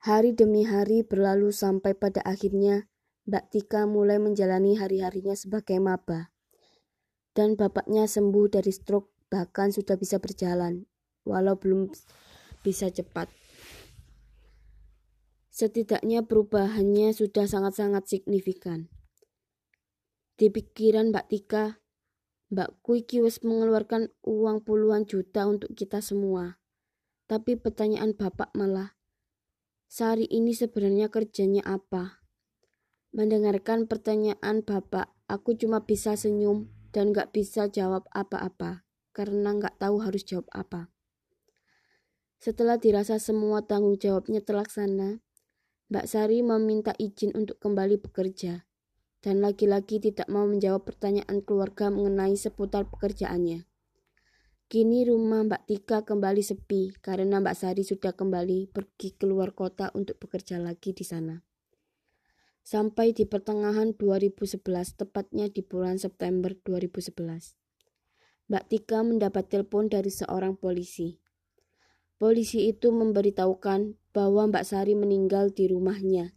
Hari 0.00 0.32
demi 0.32 0.64
hari 0.64 1.04
berlalu 1.04 1.52
sampai 1.52 1.92
pada 1.92 2.24
akhirnya 2.24 2.88
Mbak 3.28 3.44
Tika 3.52 3.84
mulai 3.84 4.16
menjalani 4.16 4.80
hari-harinya 4.80 5.36
sebagai 5.36 5.76
maba. 5.76 6.32
Dan 7.36 7.52
bapaknya 7.52 8.08
sembuh 8.08 8.48
dari 8.48 8.72
stroke 8.72 9.12
bahkan 9.28 9.68
sudah 9.68 10.00
bisa 10.00 10.16
berjalan, 10.16 10.88
walau 11.28 11.60
belum 11.60 11.92
bisa 12.64 12.88
cepat. 12.88 13.28
Setidaknya 15.52 16.24
perubahannya 16.24 17.12
sudah 17.12 17.44
sangat-sangat 17.44 18.08
signifikan. 18.08 18.88
Di 20.40 20.48
pikiran 20.48 21.12
Mbak 21.12 21.26
Tika, 21.28 21.76
Mbak 22.48 22.80
Kuiki 22.80 23.20
wis 23.20 23.44
mengeluarkan 23.44 24.08
uang 24.24 24.64
puluhan 24.64 25.04
juta 25.04 25.44
untuk 25.44 25.76
kita 25.76 26.00
semua. 26.00 26.56
Tapi 27.28 27.60
pertanyaan 27.60 28.16
Bapak 28.16 28.56
malah, 28.56 28.96
Sari 29.90 30.22
ini 30.30 30.54
sebenarnya 30.54 31.10
kerjanya 31.10 31.66
apa? 31.66 32.22
Mendengarkan 33.10 33.90
pertanyaan 33.90 34.62
Bapak, 34.62 35.10
aku 35.26 35.58
cuma 35.58 35.82
bisa 35.82 36.14
senyum 36.14 36.70
dan 36.94 37.10
gak 37.10 37.34
bisa 37.34 37.66
jawab 37.66 38.06
apa-apa 38.14 38.86
karena 39.10 39.50
gak 39.58 39.82
tahu 39.82 39.98
harus 39.98 40.22
jawab 40.22 40.46
apa. 40.54 40.94
Setelah 42.38 42.78
dirasa 42.78 43.18
semua 43.18 43.66
tanggung 43.66 43.98
jawabnya 43.98 44.38
terlaksana, 44.38 45.26
Mbak 45.90 46.06
Sari 46.06 46.38
meminta 46.46 46.94
izin 46.94 47.34
untuk 47.34 47.58
kembali 47.58 47.98
bekerja 47.98 48.70
dan 49.26 49.42
lagi-lagi 49.42 49.98
tidak 49.98 50.30
mau 50.30 50.46
menjawab 50.46 50.86
pertanyaan 50.86 51.42
keluarga 51.42 51.90
mengenai 51.90 52.38
seputar 52.38 52.86
pekerjaannya. 52.86 53.66
Kini 54.70 55.02
rumah 55.02 55.42
Mbak 55.42 55.66
Tika 55.66 56.06
kembali 56.06 56.46
sepi 56.46 56.94
karena 57.02 57.42
Mbak 57.42 57.58
Sari 57.58 57.82
sudah 57.82 58.14
kembali 58.14 58.70
pergi 58.70 59.18
keluar 59.18 59.50
kota 59.50 59.90
untuk 59.98 60.22
bekerja 60.22 60.62
lagi 60.62 60.94
di 60.94 61.02
sana. 61.02 61.42
Sampai 62.62 63.10
di 63.10 63.26
pertengahan 63.26 63.98
2011, 63.98 64.62
tepatnya 64.94 65.50
di 65.50 65.66
bulan 65.66 65.98
September 65.98 66.54
2011. 66.54 67.58
Mbak 68.46 68.64
Tika 68.70 69.02
mendapat 69.02 69.50
telepon 69.50 69.90
dari 69.90 70.06
seorang 70.06 70.54
polisi. 70.54 71.18
Polisi 72.14 72.70
itu 72.70 72.94
memberitahukan 72.94 73.98
bahwa 74.14 74.54
Mbak 74.54 74.64
Sari 74.70 74.94
meninggal 74.94 75.50
di 75.50 75.66
rumahnya 75.66 76.30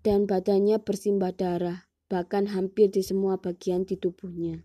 dan 0.00 0.24
badannya 0.24 0.80
bersimbah 0.80 1.36
darah, 1.36 1.84
bahkan 2.08 2.48
hampir 2.48 2.88
di 2.88 3.04
semua 3.04 3.36
bagian 3.36 3.84
di 3.84 4.00
tubuhnya. 4.00 4.64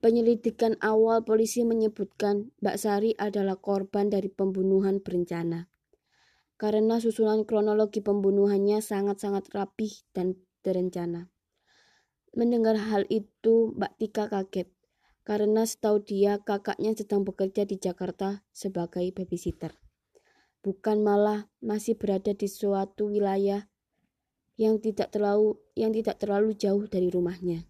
Penyelidikan 0.00 0.80
awal 0.80 1.28
polisi 1.28 1.60
menyebutkan 1.60 2.56
Mbak 2.64 2.76
Sari 2.80 3.12
adalah 3.20 3.60
korban 3.60 4.08
dari 4.08 4.32
pembunuhan 4.32 5.04
berencana. 5.04 5.68
Karena 6.56 6.96
susunan 7.00 7.44
kronologi 7.44 8.00
pembunuhannya 8.00 8.80
sangat-sangat 8.80 9.52
rapih 9.52 9.92
dan 10.16 10.40
terencana. 10.64 11.28
Mendengar 12.32 12.80
hal 12.80 13.04
itu, 13.12 13.76
Mbak 13.76 13.92
Tika 14.00 14.24
kaget 14.32 14.72
karena 15.30 15.62
setahu 15.62 16.02
dia 16.02 16.42
kakaknya 16.42 16.90
sedang 16.96 17.22
bekerja 17.22 17.62
di 17.62 17.78
Jakarta 17.78 18.42
sebagai 18.50 19.04
babysitter. 19.14 19.78
Bukan 20.58 21.06
malah 21.06 21.46
masih 21.62 21.94
berada 21.94 22.34
di 22.34 22.50
suatu 22.50 23.14
wilayah 23.14 23.70
yang 24.58 24.82
tidak 24.82 25.14
terlalu 25.14 25.56
yang 25.78 25.94
tidak 25.94 26.18
terlalu 26.18 26.52
jauh 26.58 26.84
dari 26.90 27.08
rumahnya. 27.14 27.69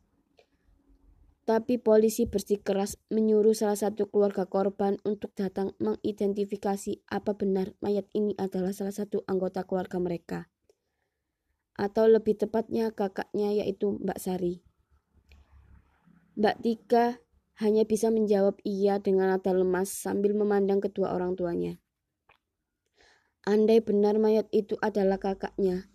Tapi 1.51 1.83
polisi 1.83 2.31
bersikeras 2.31 2.95
menyuruh 3.11 3.59
salah 3.59 3.75
satu 3.75 4.07
keluarga 4.07 4.47
korban 4.47 5.03
untuk 5.03 5.35
datang 5.35 5.75
mengidentifikasi 5.83 7.03
apa 7.11 7.35
benar 7.35 7.75
mayat 7.83 8.07
ini 8.15 8.39
adalah 8.39 8.71
salah 8.71 8.95
satu 8.95 9.27
anggota 9.27 9.67
keluarga 9.67 9.99
mereka. 9.99 10.47
Atau 11.75 12.07
lebih 12.07 12.39
tepatnya 12.39 12.95
kakaknya 12.95 13.51
yaitu 13.51 13.99
Mbak 13.99 14.19
Sari. 14.23 14.63
Mbak 16.39 16.57
Tika 16.63 17.19
hanya 17.59 17.83
bisa 17.83 18.15
menjawab 18.15 18.55
iya 18.63 19.03
dengan 19.03 19.35
nada 19.35 19.51
lemas 19.51 19.91
sambil 19.91 20.39
memandang 20.39 20.79
kedua 20.79 21.11
orang 21.19 21.35
tuanya. 21.35 21.83
Andai 23.43 23.83
benar 23.83 24.23
mayat 24.23 24.47
itu 24.55 24.79
adalah 24.79 25.19
kakaknya, 25.19 25.91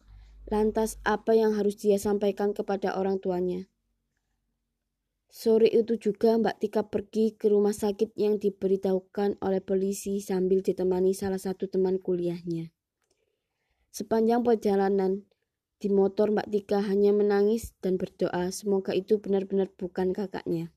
lantas 0.51 0.99
apa 1.07 1.31
yang 1.31 1.55
harus 1.55 1.79
dia 1.79 1.95
sampaikan 1.95 2.51
kepada 2.51 2.99
orang 2.99 3.23
tuanya? 3.23 3.71
Sore 5.27 5.67
itu 5.67 5.99
juga 5.99 6.39
Mbak 6.39 6.55
Tika 6.63 6.81
pergi 6.87 7.35
ke 7.35 7.51
rumah 7.51 7.75
sakit 7.75 8.15
yang 8.15 8.39
diberitahukan 8.39 9.41
oleh 9.43 9.59
polisi 9.59 10.23
sambil 10.23 10.63
ditemani 10.63 11.11
salah 11.11 11.41
satu 11.41 11.67
teman 11.67 11.99
kuliahnya. 11.99 12.71
Sepanjang 13.91 14.43
perjalanan, 14.43 15.27
di 15.75 15.91
motor 15.91 16.31
Mbak 16.31 16.47
Tika 16.51 16.79
hanya 16.87 17.11
menangis 17.11 17.75
dan 17.83 17.99
berdoa 17.99 18.47
semoga 18.49 18.95
itu 18.95 19.19
benar-benar 19.19 19.71
bukan 19.75 20.15
kakaknya. 20.15 20.71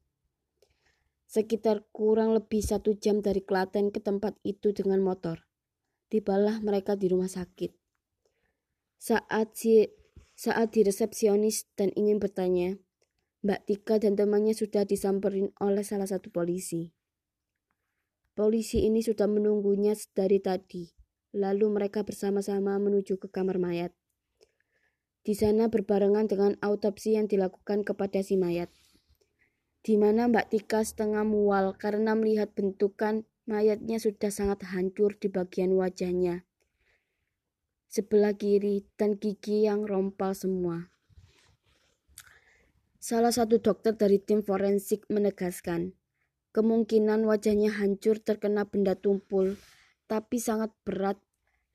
Sekitar 1.28 1.84
kurang 1.92 2.32
lebih 2.32 2.64
satu 2.64 2.96
jam 2.96 3.20
dari 3.20 3.44
Klaten 3.44 3.92
ke 3.92 4.00
tempat 4.00 4.40
itu 4.42 4.72
dengan 4.72 5.04
motor. 5.04 5.44
Tibalah 6.08 6.64
mereka 6.64 6.96
di 6.96 7.12
rumah 7.12 7.28
sakit. 7.28 7.76
Saat 8.96 9.54
si 9.54 9.86
saat 10.38 10.72
di 10.72 10.86
resepsionis 10.86 11.68
dan 11.74 11.92
ingin 11.98 12.16
bertanya, 12.16 12.78
Mbak 13.38 13.60
Tika 13.70 14.02
dan 14.02 14.18
temannya 14.18 14.50
sudah 14.50 14.82
disamperin 14.82 15.54
oleh 15.62 15.86
salah 15.86 16.10
satu 16.10 16.26
polisi. 16.34 16.90
Polisi 18.34 18.82
ini 18.82 18.98
sudah 18.98 19.30
menunggunya 19.30 19.94
dari 20.10 20.42
tadi, 20.42 20.90
lalu 21.34 21.70
mereka 21.70 22.02
bersama-sama 22.02 22.74
menuju 22.82 23.14
ke 23.18 23.30
kamar 23.30 23.62
mayat. 23.62 23.94
Di 25.22 25.38
sana 25.38 25.70
berbarengan 25.70 26.26
dengan 26.26 26.58
autopsi 26.58 27.14
yang 27.14 27.30
dilakukan 27.30 27.86
kepada 27.86 28.26
si 28.26 28.34
mayat. 28.34 28.74
Di 29.86 29.94
mana 29.94 30.26
Mbak 30.26 30.46
Tika 30.50 30.82
setengah 30.82 31.22
mual 31.22 31.78
karena 31.78 32.18
melihat 32.18 32.50
bentukan 32.58 33.22
mayatnya 33.46 34.02
sudah 34.02 34.34
sangat 34.34 34.66
hancur 34.66 35.14
di 35.14 35.30
bagian 35.30 35.78
wajahnya, 35.78 36.42
sebelah 37.86 38.34
kiri, 38.34 38.84
dan 38.98 39.14
gigi 39.16 39.64
yang 39.64 39.86
rompal 39.86 40.34
semua. 40.34 40.90
Salah 42.98 43.30
satu 43.30 43.62
dokter 43.62 43.94
dari 43.94 44.18
tim 44.18 44.42
forensik 44.42 45.06
menegaskan, 45.06 45.94
kemungkinan 46.50 47.22
wajahnya 47.22 47.70
hancur 47.78 48.18
terkena 48.18 48.66
benda 48.66 48.98
tumpul, 48.98 49.54
tapi 50.10 50.42
sangat 50.42 50.74
berat, 50.82 51.14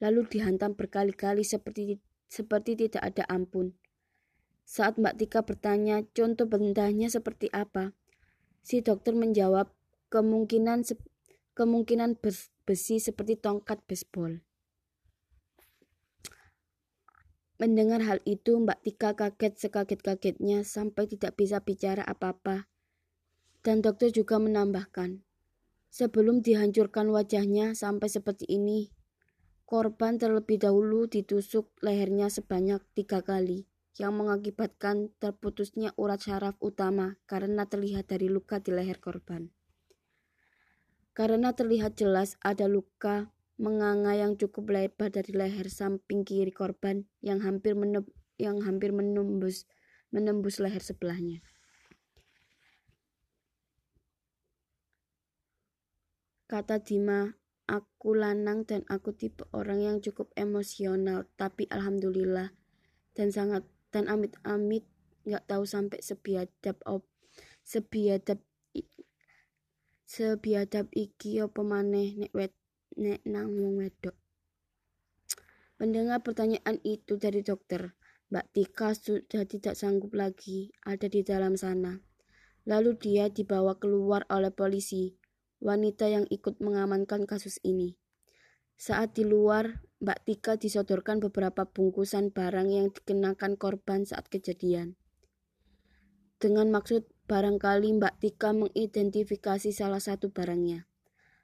lalu 0.03 0.27
dihantam 0.27 0.75
berkali-kali 0.75 1.47
seperti 1.47 2.03
seperti 2.27 2.75
tidak 2.75 3.07
ada 3.07 3.23
ampun. 3.31 3.71
Saat 4.67 4.99
Mbak 4.99 5.15
Tika 5.23 5.39
bertanya 5.47 6.03
contoh 6.11 6.43
bendanya 6.43 7.07
seperti 7.07 7.47
apa, 7.55 7.95
si 8.59 8.83
dokter 8.83 9.15
menjawab 9.15 9.71
kemungkinan 10.11 10.83
kemungkinan 11.55 12.19
besi 12.67 12.99
seperti 12.99 13.39
tongkat 13.39 13.79
baseball. 13.87 14.43
Mendengar 17.61 18.01
hal 18.01 18.19
itu, 18.25 18.57
Mbak 18.57 18.81
Tika 18.81 19.13
kaget 19.13 19.53
sekaget-kagetnya 19.61 20.65
sampai 20.65 21.05
tidak 21.05 21.37
bisa 21.37 21.61
bicara 21.61 22.01
apa-apa. 22.01 22.65
Dan 23.61 23.85
dokter 23.85 24.09
juga 24.09 24.41
menambahkan, 24.41 25.21
sebelum 25.93 26.41
dihancurkan 26.41 27.13
wajahnya 27.13 27.77
sampai 27.77 28.09
seperti 28.09 28.49
ini, 28.49 28.89
korban 29.69 30.17
terlebih 30.17 30.57
dahulu 30.57 31.05
ditusuk 31.05 31.69
lehernya 31.85 32.27
sebanyak 32.33 32.81
tiga 32.97 33.21
kali, 33.21 33.69
yang 34.01 34.17
mengakibatkan 34.17 35.13
terputusnya 35.21 35.93
urat 35.93 36.25
syaraf 36.25 36.57
utama 36.57 37.21
karena 37.29 37.69
terlihat 37.69 38.09
dari 38.09 38.25
luka 38.25 38.57
di 38.57 38.73
leher 38.73 38.97
korban. 38.97 39.53
Karena 41.13 41.53
terlihat 41.53 41.93
jelas 42.01 42.41
ada 42.41 42.65
luka 42.65 43.29
menganga 43.63 44.11
yang 44.11 44.35
cukup 44.35 44.75
lebar 44.75 45.07
dari 45.07 45.31
leher 45.31 45.71
samping 45.71 46.27
kiri 46.27 46.51
korban 46.51 47.07
yang 47.23 47.39
hampir 47.39 47.79
meneb, 47.79 48.03
yang 48.35 48.59
hampir 48.59 48.91
menembus 48.91 49.63
menembus 50.11 50.59
leher 50.59 50.83
sebelahnya. 50.83 51.39
Kata 56.51 56.83
Dima, 56.83 57.33
aku 57.65 58.13
lanang 58.13 58.67
dan 58.67 58.83
aku 58.91 59.15
tipe 59.15 59.47
orang 59.55 59.79
yang 59.79 59.97
cukup 60.03 60.29
emosional, 60.35 61.25
tapi 61.39 61.65
alhamdulillah 61.71 62.51
dan 63.15 63.31
sangat 63.31 63.63
dan 63.95 64.11
amit-amit 64.11 64.83
nggak 65.23 65.47
tahu 65.47 65.63
sampai 65.63 66.03
sebiadab 66.03 66.75
op 66.83 67.07
sebiadab 67.63 68.43
sebiadab 70.03 70.91
iki 70.91 71.39
apa 71.39 71.61
maneh 71.63 72.19
nek 72.19 72.33
wet 72.35 72.51
nek 72.97 73.21
nang 73.25 73.53
wong 73.57 73.81
wedok 73.81 74.15
Mendengar 75.83 76.23
pertanyaan 76.23 76.79
itu 76.87 77.19
dari 77.19 77.43
dokter, 77.43 77.91
Mbak 78.31 78.45
Tika 78.55 78.95
sudah 78.95 79.43
tidak 79.43 79.75
sanggup 79.75 80.15
lagi 80.15 80.71
ada 80.85 81.11
di 81.11 81.27
dalam 81.27 81.59
sana. 81.59 81.99
Lalu 82.63 82.95
dia 82.95 83.27
dibawa 83.27 83.75
keluar 83.75 84.23
oleh 84.31 84.53
polisi, 84.53 85.17
wanita 85.59 86.07
yang 86.07 86.23
ikut 86.31 86.63
mengamankan 86.63 87.27
kasus 87.27 87.59
ini. 87.67 87.99
Saat 88.79 89.19
di 89.19 89.27
luar, 89.27 89.83
Mbak 89.99 90.19
Tika 90.23 90.53
disodorkan 90.55 91.19
beberapa 91.19 91.67
bungkusan 91.67 92.31
barang 92.31 92.69
yang 92.71 92.87
dikenakan 92.93 93.59
korban 93.59 94.07
saat 94.07 94.31
kejadian. 94.31 94.95
Dengan 96.39 96.71
maksud 96.71 97.03
barangkali 97.27 97.97
Mbak 97.99 98.23
Tika 98.23 98.55
mengidentifikasi 98.55 99.75
salah 99.75 99.99
satu 99.99 100.31
barangnya. 100.31 100.87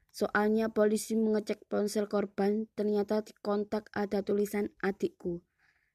Soalnya 0.09 0.73
polisi 0.73 1.13
mengecek 1.13 1.69
ponsel 1.69 2.09
korban, 2.09 2.65
ternyata 2.73 3.21
di 3.21 3.33
kontak 3.39 3.93
ada 3.93 4.25
tulisan 4.25 4.73
adikku. 4.81 5.45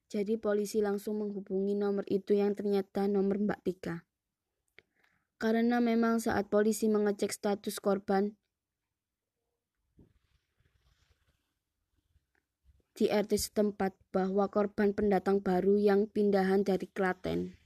Jadi 0.07 0.39
polisi 0.39 0.79
langsung 0.79 1.19
menghubungi 1.19 1.75
nomor 1.75 2.07
itu 2.07 2.39
yang 2.39 2.55
ternyata 2.55 3.11
nomor 3.11 3.43
Mbak 3.43 3.61
Tika. 3.67 4.07
Karena 5.43 5.83
memang 5.83 6.23
saat 6.23 6.47
polisi 6.47 6.87
mengecek 6.87 7.35
status 7.35 7.83
korban 7.83 8.39
di 12.95 13.11
RT 13.11 13.35
setempat 13.35 13.99
bahwa 14.15 14.47
korban 14.47 14.95
pendatang 14.95 15.43
baru 15.43 15.75
yang 15.75 16.07
pindahan 16.07 16.63
dari 16.63 16.87
Klaten 16.87 17.59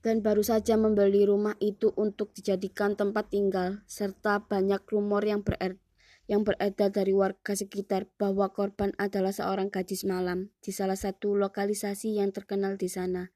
dan 0.00 0.24
baru 0.24 0.40
saja 0.40 0.80
membeli 0.80 1.28
rumah 1.28 1.56
itu 1.60 1.92
untuk 1.96 2.32
dijadikan 2.32 2.96
tempat 2.96 3.28
tinggal, 3.28 3.84
serta 3.84 4.48
banyak 4.48 4.80
rumor 4.88 5.24
yang, 5.24 5.44
bered 5.44 5.76
yang 6.24 6.44
beredar 6.44 6.88
dari 6.88 7.12
warga 7.12 7.52
sekitar 7.52 8.08
bahwa 8.16 8.48
korban 8.54 8.96
adalah 8.96 9.32
seorang 9.34 9.68
gadis 9.68 10.08
malam 10.08 10.52
di 10.64 10.72
salah 10.72 10.96
satu 10.96 11.36
lokalisasi 11.36 12.16
yang 12.16 12.32
terkenal 12.32 12.80
di 12.80 12.88
sana. 12.88 13.32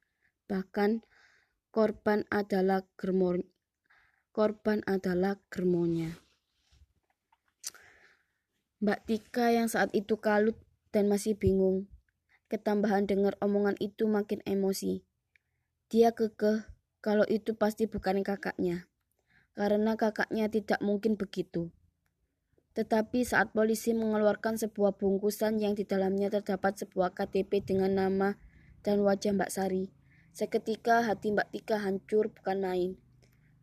Bahkan 0.49 1.05
korban 1.69 2.25
adalah 2.33 2.87
germor 2.97 3.45
korban 4.35 4.83
adalah 4.91 5.39
germonya. 5.47 6.19
Mbak 8.83 9.01
Tika 9.07 9.55
yang 9.55 9.71
saat 9.71 9.95
itu 9.95 10.19
kalut 10.19 10.59
dan 10.91 11.07
masih 11.07 11.39
bingung. 11.39 11.87
Ketambahan 12.51 13.07
dengar 13.07 13.39
omongan 13.39 13.79
itu 13.79 14.11
makin 14.11 14.43
emosi. 14.43 15.07
Dia 15.93 16.17
kekeh 16.17 16.65
kalau 17.05 17.29
itu 17.29 17.53
pasti 17.53 17.85
bukan 17.85 18.25
kakaknya, 18.25 18.89
karena 19.53 20.01
kakaknya 20.01 20.49
tidak 20.49 20.81
mungkin 20.81 21.21
begitu. 21.21 21.69
Tetapi 22.73 23.23
saat 23.23 23.53
polisi 23.53 23.93
mengeluarkan 23.93 24.57
sebuah 24.57 24.97
bungkusan 24.97 25.61
yang 25.61 25.77
di 25.77 25.85
dalamnya 25.85 26.33
terdapat 26.33 26.81
sebuah 26.81 27.13
KTP 27.13 27.63
dengan 27.63 27.93
nama 28.01 28.41
dan 28.81 29.05
wajah 29.05 29.37
Mbak 29.37 29.53
Sari, 29.53 29.93
seketika 30.33 31.05
hati 31.05 31.37
Mbak 31.37 31.53
Tika 31.53 31.77
hancur 31.85 32.33
bukan 32.33 32.65
main. 32.65 32.91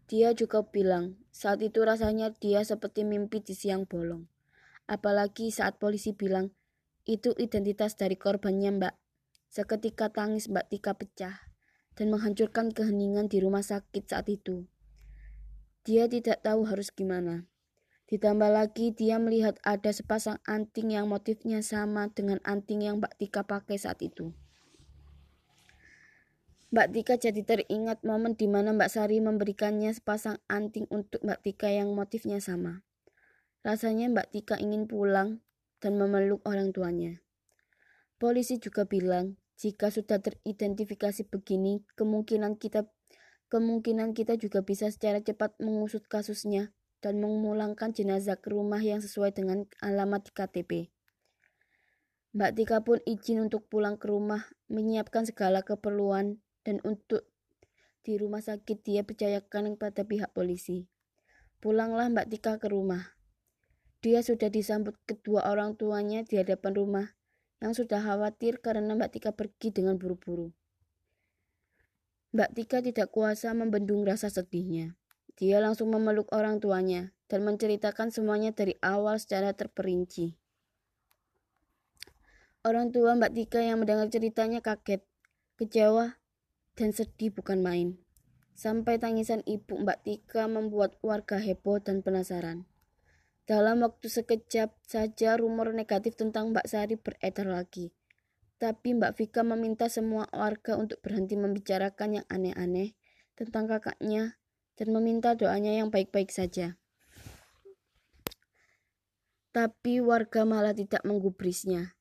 Dia 0.05 0.38
juga 0.38 0.62
bilang, 0.62 1.17
saat 1.34 1.65
itu 1.65 1.81
rasanya 1.81 2.31
dia 2.38 2.62
seperti 2.62 3.01
mimpi 3.01 3.41
di 3.41 3.57
siang 3.57 3.89
bolong. 3.89 4.29
Apalagi 4.86 5.49
saat 5.49 5.81
polisi 5.81 6.13
bilang, 6.13 6.53
itu 7.10 7.34
identitas 7.41 7.97
dari 7.97 8.13
korbannya 8.13 8.77
Mbak. 8.77 8.95
Seketika 9.49 10.13
tangis 10.13 10.47
Mbak 10.47 10.69
Tika 10.69 10.93
pecah 10.95 11.50
dan 11.95 12.13
menghancurkan 12.13 12.71
keheningan 12.71 13.27
di 13.27 13.43
rumah 13.43 13.63
sakit 13.63 14.08
saat 14.08 14.27
itu. 14.32 14.67
Dia 15.82 16.06
tidak 16.06 16.45
tahu 16.45 16.69
harus 16.69 16.93
gimana. 16.93 17.49
Ditambah 18.12 18.51
lagi 18.54 18.91
dia 18.91 19.17
melihat 19.17 19.58
ada 19.63 19.89
sepasang 19.89 20.38
anting 20.43 20.93
yang 20.93 21.08
motifnya 21.08 21.63
sama 21.65 22.12
dengan 22.12 22.43
anting 22.43 22.86
yang 22.86 22.99
Mbak 23.01 23.17
Tika 23.17 23.41
pakai 23.47 23.80
saat 23.80 24.04
itu. 24.04 24.36
Mbak 26.71 26.88
Tika 26.91 27.15
jadi 27.19 27.41
teringat 27.43 28.04
momen 28.08 28.38
di 28.38 28.47
mana 28.47 28.71
Mbak 28.71 28.91
Sari 28.91 29.19
memberikannya 29.19 29.91
sepasang 29.91 30.39
anting 30.47 30.88
untuk 30.88 31.19
Mbak 31.19 31.39
Tika 31.43 31.67
yang 31.67 31.91
motifnya 31.97 32.38
sama. 32.39 32.84
Rasanya 33.63 34.08
Mbak 34.12 34.27
Tika 34.32 34.56
ingin 34.56 34.88
pulang 34.88 35.43
dan 35.82 35.97
memeluk 35.97 36.39
orang 36.47 36.71
tuanya. 36.71 37.19
Polisi 38.21 38.62
juga 38.62 38.86
bilang 38.86 39.40
jika 39.62 39.93
sudah 39.93 40.17
teridentifikasi 40.17 41.30
begini, 41.30 41.86
kemungkinan 41.93 42.58
kita 42.58 42.89
kemungkinan 43.54 44.17
kita 44.17 44.34
juga 44.41 44.65
bisa 44.65 44.89
secara 44.89 45.21
cepat 45.21 45.54
mengusut 45.62 46.02
kasusnya 46.10 46.74
dan 47.06 47.21
memulangkan 47.21 47.93
jenazah 47.93 48.41
ke 48.41 48.50
rumah 48.50 48.82
yang 48.82 49.06
sesuai 49.06 49.38
dengan 49.38 49.69
alamat 49.86 50.26
di 50.26 50.32
KTP. 50.34 50.71
Mbak 52.34 52.52
Tika 52.58 52.78
pun 52.82 52.97
izin 53.06 53.45
untuk 53.45 53.69
pulang 53.69 54.02
ke 54.02 54.10
rumah, 54.10 54.50
menyiapkan 54.65 55.30
segala 55.30 55.62
keperluan, 55.62 56.41
dan 56.65 56.82
untuk 56.82 57.30
di 58.02 58.17
rumah 58.17 58.41
sakit 58.41 58.82
dia 58.82 59.06
percayakan 59.06 59.78
kepada 59.78 60.10
pihak 60.10 60.34
polisi. 60.34 60.89
Pulanglah 61.62 62.10
Mbak 62.10 62.28
Tika 62.34 62.58
ke 62.58 62.65
rumah. 62.65 63.13
Dia 64.02 64.26
sudah 64.26 64.50
disambut 64.50 64.97
kedua 65.06 65.45
orang 65.45 65.78
tuanya 65.78 66.26
di 66.26 66.41
hadapan 66.41 66.74
rumah 66.74 67.08
yang 67.62 67.78
sudah 67.78 68.02
khawatir 68.02 68.58
karena 68.58 68.97
Mbak 68.97 69.10
Tika 69.13 69.32
pergi 69.38 69.69
dengan 69.69 70.02
buru-buru. 70.02 70.50
Mbak 72.34 72.50
Tika 72.58 72.82
tidak 72.82 73.13
kuasa 73.13 73.54
membendung 73.54 74.02
rasa 74.02 74.34
sedihnya. 74.34 74.97
Dia 75.38 75.62
langsung 75.62 75.93
memeluk 75.93 76.28
orang 76.34 76.58
tuanya 76.58 77.13
dan 77.30 77.45
menceritakan 77.45 78.10
semuanya 78.10 78.52
dari 78.52 78.76
awal 78.82 79.21
secara 79.21 79.54
terperinci. 79.54 80.36
Orang 82.65 82.93
tua 82.93 83.17
Mbak 83.17 83.32
Tika 83.38 83.62
yang 83.62 83.82
mendengar 83.82 84.10
ceritanya 84.10 84.62
kaget, 84.62 85.02
kecewa, 85.58 86.21
dan 86.78 86.93
sedih 86.93 87.34
bukan 87.34 87.62
main. 87.62 87.97
Sampai 88.54 89.02
tangisan 89.02 89.41
ibu 89.50 89.82
Mbak 89.82 90.06
Tika 90.06 90.45
membuat 90.45 90.97
warga 91.02 91.41
heboh 91.41 91.82
dan 91.82 92.06
penasaran. 92.06 92.70
Dalam 93.49 93.82
waktu 93.82 94.06
sekejap 94.06 94.69
saja 94.86 95.34
rumor 95.36 95.73
negatif 95.73 96.13
tentang 96.13 96.54
Mbak 96.54 96.67
Sari 96.69 96.95
beredar 96.95 97.49
lagi. 97.49 97.89
Tapi 98.62 98.93
Mbak 98.93 99.17
Vika 99.17 99.41
meminta 99.41 99.89
semua 99.89 100.30
warga 100.30 100.77
untuk 100.77 101.01
berhenti 101.01 101.34
membicarakan 101.34 102.21
yang 102.21 102.25
aneh-aneh 102.30 102.93
tentang 103.34 103.65
kakaknya 103.65 104.38
dan 104.77 104.93
meminta 104.93 105.34
doanya 105.34 105.73
yang 105.73 105.89
baik-baik 105.89 106.30
saja. 106.30 106.77
Tapi 109.49 109.99
warga 109.99 110.45
malah 110.45 110.77
tidak 110.77 111.01
menggubrisnya. 111.01 111.97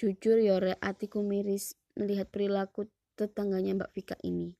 Jujur 0.00 0.40
Yore 0.40 0.80
atiku 0.80 1.20
miris 1.20 1.76
melihat 1.92 2.32
perilaku 2.32 2.88
tetangganya 3.14 3.76
Mbak 3.84 3.90
Vika 3.92 4.16
ini 4.24 4.56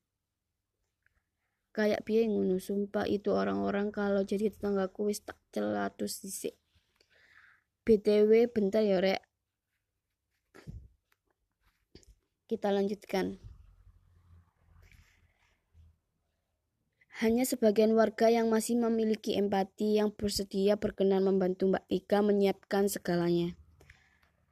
kayak 1.79 2.03
piye 2.03 2.27
ngono 2.27 2.59
sumpah 2.59 3.07
itu 3.07 3.31
orang-orang 3.31 3.87
kalau 3.95 4.19
jadi 4.27 4.51
tetanggaku 4.51 5.07
wis 5.07 5.23
tak 5.23 5.39
celatus 5.55 6.19
dhisik 6.19 6.59
BTW 7.89 8.53
bentar 8.53 8.85
ya 8.85 9.01
rek. 9.01 9.17
Kita 12.45 12.69
lanjutkan. 12.69 13.41
Hanya 17.17 17.49
sebagian 17.49 17.97
warga 17.97 18.29
yang 18.29 18.53
masih 18.53 18.77
memiliki 18.77 19.33
empati 19.41 19.97
yang 19.97 20.13
bersedia 20.13 20.77
berkenan 20.77 21.25
membantu 21.25 21.65
Mbak 21.65 21.89
Tika 21.89 22.21
menyiapkan 22.21 22.93
segalanya. 22.93 23.57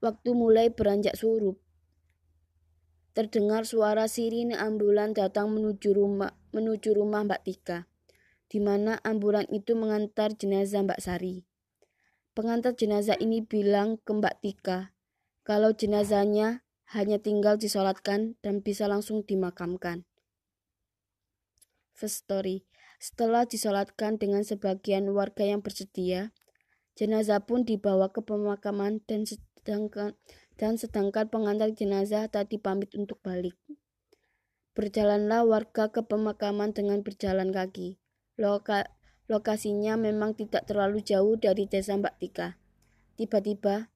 Waktu 0.02 0.34
mulai 0.34 0.74
beranjak 0.74 1.14
surup, 1.14 1.62
terdengar 3.18 3.66
suara 3.66 4.06
sirine 4.06 4.54
ambulan 4.54 5.10
datang 5.10 5.50
menuju 5.50 5.90
rumah 5.90 6.38
menuju 6.54 6.94
rumah 6.94 7.26
Mbak 7.26 7.42
Tika, 7.50 7.90
di 8.46 8.62
mana 8.62 9.02
ambulan 9.02 9.50
itu 9.50 9.74
mengantar 9.74 10.38
jenazah 10.38 10.86
Mbak 10.86 11.02
Sari. 11.02 11.42
Pengantar 12.38 12.78
jenazah 12.78 13.18
ini 13.18 13.42
bilang 13.42 13.98
ke 14.06 14.14
Mbak 14.14 14.36
Tika 14.46 14.94
kalau 15.42 15.74
jenazahnya 15.74 16.62
hanya 16.94 17.18
tinggal 17.18 17.58
disolatkan 17.58 18.38
dan 18.46 18.62
bisa 18.62 18.86
langsung 18.86 19.26
dimakamkan. 19.26 20.06
First 21.98 22.30
story. 22.30 22.70
Setelah 23.02 23.50
disolatkan 23.50 24.22
dengan 24.22 24.46
sebagian 24.46 25.10
warga 25.10 25.42
yang 25.42 25.66
bersedia, 25.66 26.38
jenazah 26.94 27.42
pun 27.42 27.66
dibawa 27.66 28.14
ke 28.14 28.22
pemakaman 28.22 29.02
dan 29.10 29.26
sedangkan 29.26 30.14
dan 30.58 30.76
sedangkan 30.76 31.30
pengantar 31.30 31.72
jenazah 31.72 32.28
tadi 32.28 32.58
pamit 32.58 32.92
untuk 32.98 33.22
balik. 33.22 33.56
Berjalanlah 34.74 35.46
warga 35.46 35.90
ke 35.90 36.04
pemakaman 36.06 36.74
dengan 36.74 37.02
berjalan 37.02 37.50
kaki. 37.50 37.98
Loka, 38.38 38.90
lokasinya 39.32 39.98
memang 39.98 40.38
tidak 40.38 40.70
terlalu 40.70 41.02
jauh 41.02 41.38
dari 41.38 41.66
desa 41.66 41.98
Mbak 41.98 42.16
Tika. 42.22 42.58
Tiba-tiba, 43.18 43.90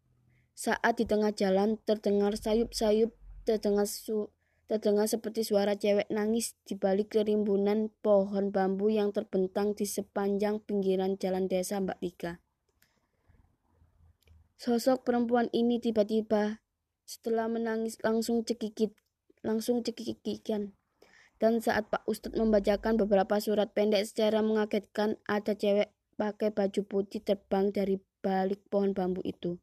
Saat 0.62 1.02
di 1.02 1.10
tengah 1.10 1.34
jalan 1.34 1.80
terdengar 1.88 2.36
sayup-sayup, 2.38 3.16
terdengar 3.48 3.88
su 3.90 4.30
terdengar 4.70 5.10
seperti 5.10 5.44
suara 5.44 5.76
cewek 5.76 6.08
nangis 6.08 6.56
di 6.64 6.80
balik 6.80 7.18
kerimbunan 7.18 7.92
pohon 8.00 8.56
bambu 8.56 8.88
yang 8.88 9.12
terbentang 9.12 9.76
di 9.76 9.84
sepanjang 9.84 10.64
pinggiran 10.64 11.20
jalan 11.20 11.50
desa 11.50 11.82
Mbak 11.82 12.00
Tika. 12.00 12.40
Sosok 14.62 15.02
perempuan 15.10 15.50
ini 15.58 15.82
tiba-tiba 15.82 16.62
setelah 17.10 17.50
menangis 17.50 17.98
langsung 18.06 18.46
cekikit, 18.46 18.94
langsung 19.42 19.82
cekikikan. 19.82 20.78
Dan 21.42 21.66
saat 21.66 21.90
Pak 21.90 22.06
Ustadz 22.06 22.38
membacakan 22.38 22.94
beberapa 22.94 23.42
surat 23.42 23.74
pendek 23.74 24.06
secara 24.06 24.46
mengagetkan, 24.46 25.18
ada 25.26 25.58
cewek 25.58 25.90
pakai 26.14 26.54
baju 26.54 26.82
putih 26.86 27.26
terbang 27.26 27.74
dari 27.74 28.06
balik 28.22 28.62
pohon 28.70 28.94
bambu 28.94 29.26
itu. 29.26 29.58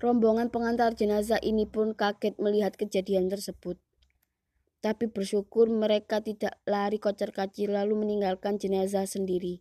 Rombongan 0.00 0.48
pengantar 0.48 0.96
jenazah 0.96 1.44
ini 1.44 1.68
pun 1.68 1.92
kaget 1.92 2.40
melihat 2.40 2.72
kejadian 2.80 3.28
tersebut. 3.28 3.76
Tapi 4.80 5.12
bersyukur 5.12 5.68
mereka 5.68 6.24
tidak 6.24 6.56
lari 6.64 6.96
kocar 6.96 7.36
kacir 7.36 7.68
lalu 7.68 8.00
meninggalkan 8.00 8.56
jenazah 8.56 9.04
sendiri. 9.04 9.60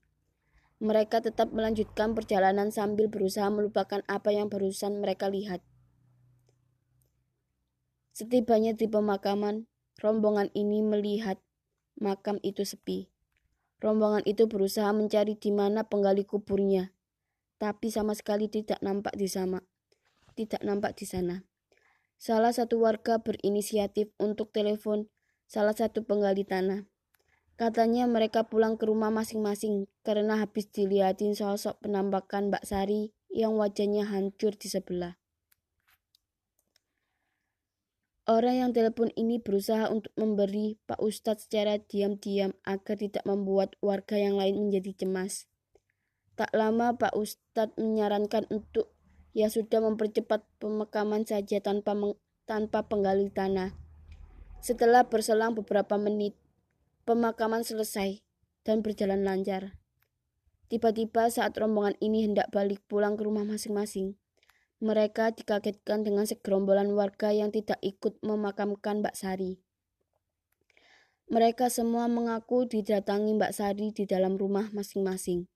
Mereka 0.79 1.19
tetap 1.19 1.51
melanjutkan 1.51 2.15
perjalanan 2.15 2.71
sambil 2.71 3.11
berusaha 3.11 3.47
melupakan 3.51 3.99
apa 4.07 4.31
yang 4.31 4.47
barusan 4.47 5.03
mereka 5.03 5.27
lihat. 5.27 5.59
Setibanya 8.15 8.75
di 8.75 8.87
pemakaman, 8.87 9.67
rombongan 9.99 10.51
ini 10.55 10.79
melihat 10.83 11.39
makam 11.99 12.39
itu 12.43 12.63
sepi. 12.63 13.11
Rombongan 13.79 14.23
itu 14.27 14.47
berusaha 14.47 14.91
mencari 14.91 15.39
di 15.39 15.51
mana 15.51 15.87
penggali 15.87 16.27
kuburnya, 16.27 16.91
tapi 17.59 17.91
sama 17.91 18.15
sekali 18.15 18.51
tidak 18.51 18.79
nampak 18.83 19.15
di 19.15 19.27
sana 19.27 19.63
tidak 20.39 20.63
nampak 20.63 20.95
di 20.95 21.03
sana. 21.03 21.43
Salah 22.15 22.55
satu 22.55 22.79
warga 22.79 23.19
berinisiatif 23.19 24.15
untuk 24.15 24.55
telepon 24.55 25.11
salah 25.51 25.75
satu 25.75 26.07
penggali 26.07 26.47
tanah. 26.47 26.87
Katanya 27.59 28.07
mereka 28.07 28.47
pulang 28.47 28.79
ke 28.79 28.87
rumah 28.87 29.11
masing-masing 29.11 29.91
karena 30.07 30.39
habis 30.39 30.71
dilihatin 30.71 31.35
sosok 31.35 31.83
penampakan 31.83 32.47
Mbak 32.47 32.63
Sari 32.63 33.11
yang 33.27 33.59
wajahnya 33.59 34.07
hancur 34.07 34.55
di 34.55 34.71
sebelah. 34.71 35.19
Orang 38.23 38.63
yang 38.63 38.71
telepon 38.71 39.11
ini 39.19 39.43
berusaha 39.43 39.91
untuk 39.91 40.15
memberi 40.15 40.79
Pak 40.87 41.03
Ustadz 41.03 41.51
secara 41.51 41.83
diam-diam 41.83 42.55
agar 42.63 42.95
tidak 42.95 43.27
membuat 43.27 43.75
warga 43.83 44.15
yang 44.15 44.39
lain 44.39 44.55
menjadi 44.55 45.03
cemas. 45.03 45.51
Tak 46.39 46.55
lama 46.55 46.95
Pak 46.95 47.11
Ustadz 47.11 47.75
menyarankan 47.75 48.47
untuk 48.55 48.95
ia 49.35 49.51
sudah 49.51 49.83
mempercepat 49.83 50.47
pemakaman 50.63 51.27
saja 51.27 51.59
tanpa 51.59 51.91
tanpa 52.47 52.87
penggali 52.87 53.27
tanah. 53.27 53.75
Setelah 54.63 55.11
berselang 55.11 55.59
beberapa 55.59 55.99
menit, 55.99 56.39
pemakaman 57.09 57.65
selesai 57.65 58.21
dan 58.61 58.85
berjalan 58.85 59.25
lancar. 59.25 59.73
Tiba-tiba 60.69 61.33
saat 61.33 61.57
rombongan 61.57 61.97
ini 61.97 62.29
hendak 62.29 62.53
balik 62.53 62.85
pulang 62.85 63.17
ke 63.17 63.25
rumah 63.25 63.41
masing-masing, 63.41 64.13
mereka 64.77 65.33
dikagetkan 65.33 66.05
dengan 66.05 66.29
segerombolan 66.29 66.93
warga 66.93 67.33
yang 67.33 67.49
tidak 67.49 67.81
ikut 67.81 68.21
memakamkan 68.21 69.01
Mbak 69.01 69.17
Sari. 69.17 69.57
Mereka 71.33 71.73
semua 71.73 72.05
mengaku 72.05 72.69
didatangi 72.69 73.33
Mbak 73.33 73.57
Sari 73.57 73.89
di 73.89 74.05
dalam 74.05 74.37
rumah 74.37 74.69
masing-masing, 74.69 75.49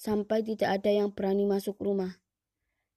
sampai 0.00 0.48
tidak 0.48 0.80
ada 0.80 0.88
yang 0.88 1.12
berani 1.12 1.44
masuk 1.44 1.76
rumah. 1.76 2.24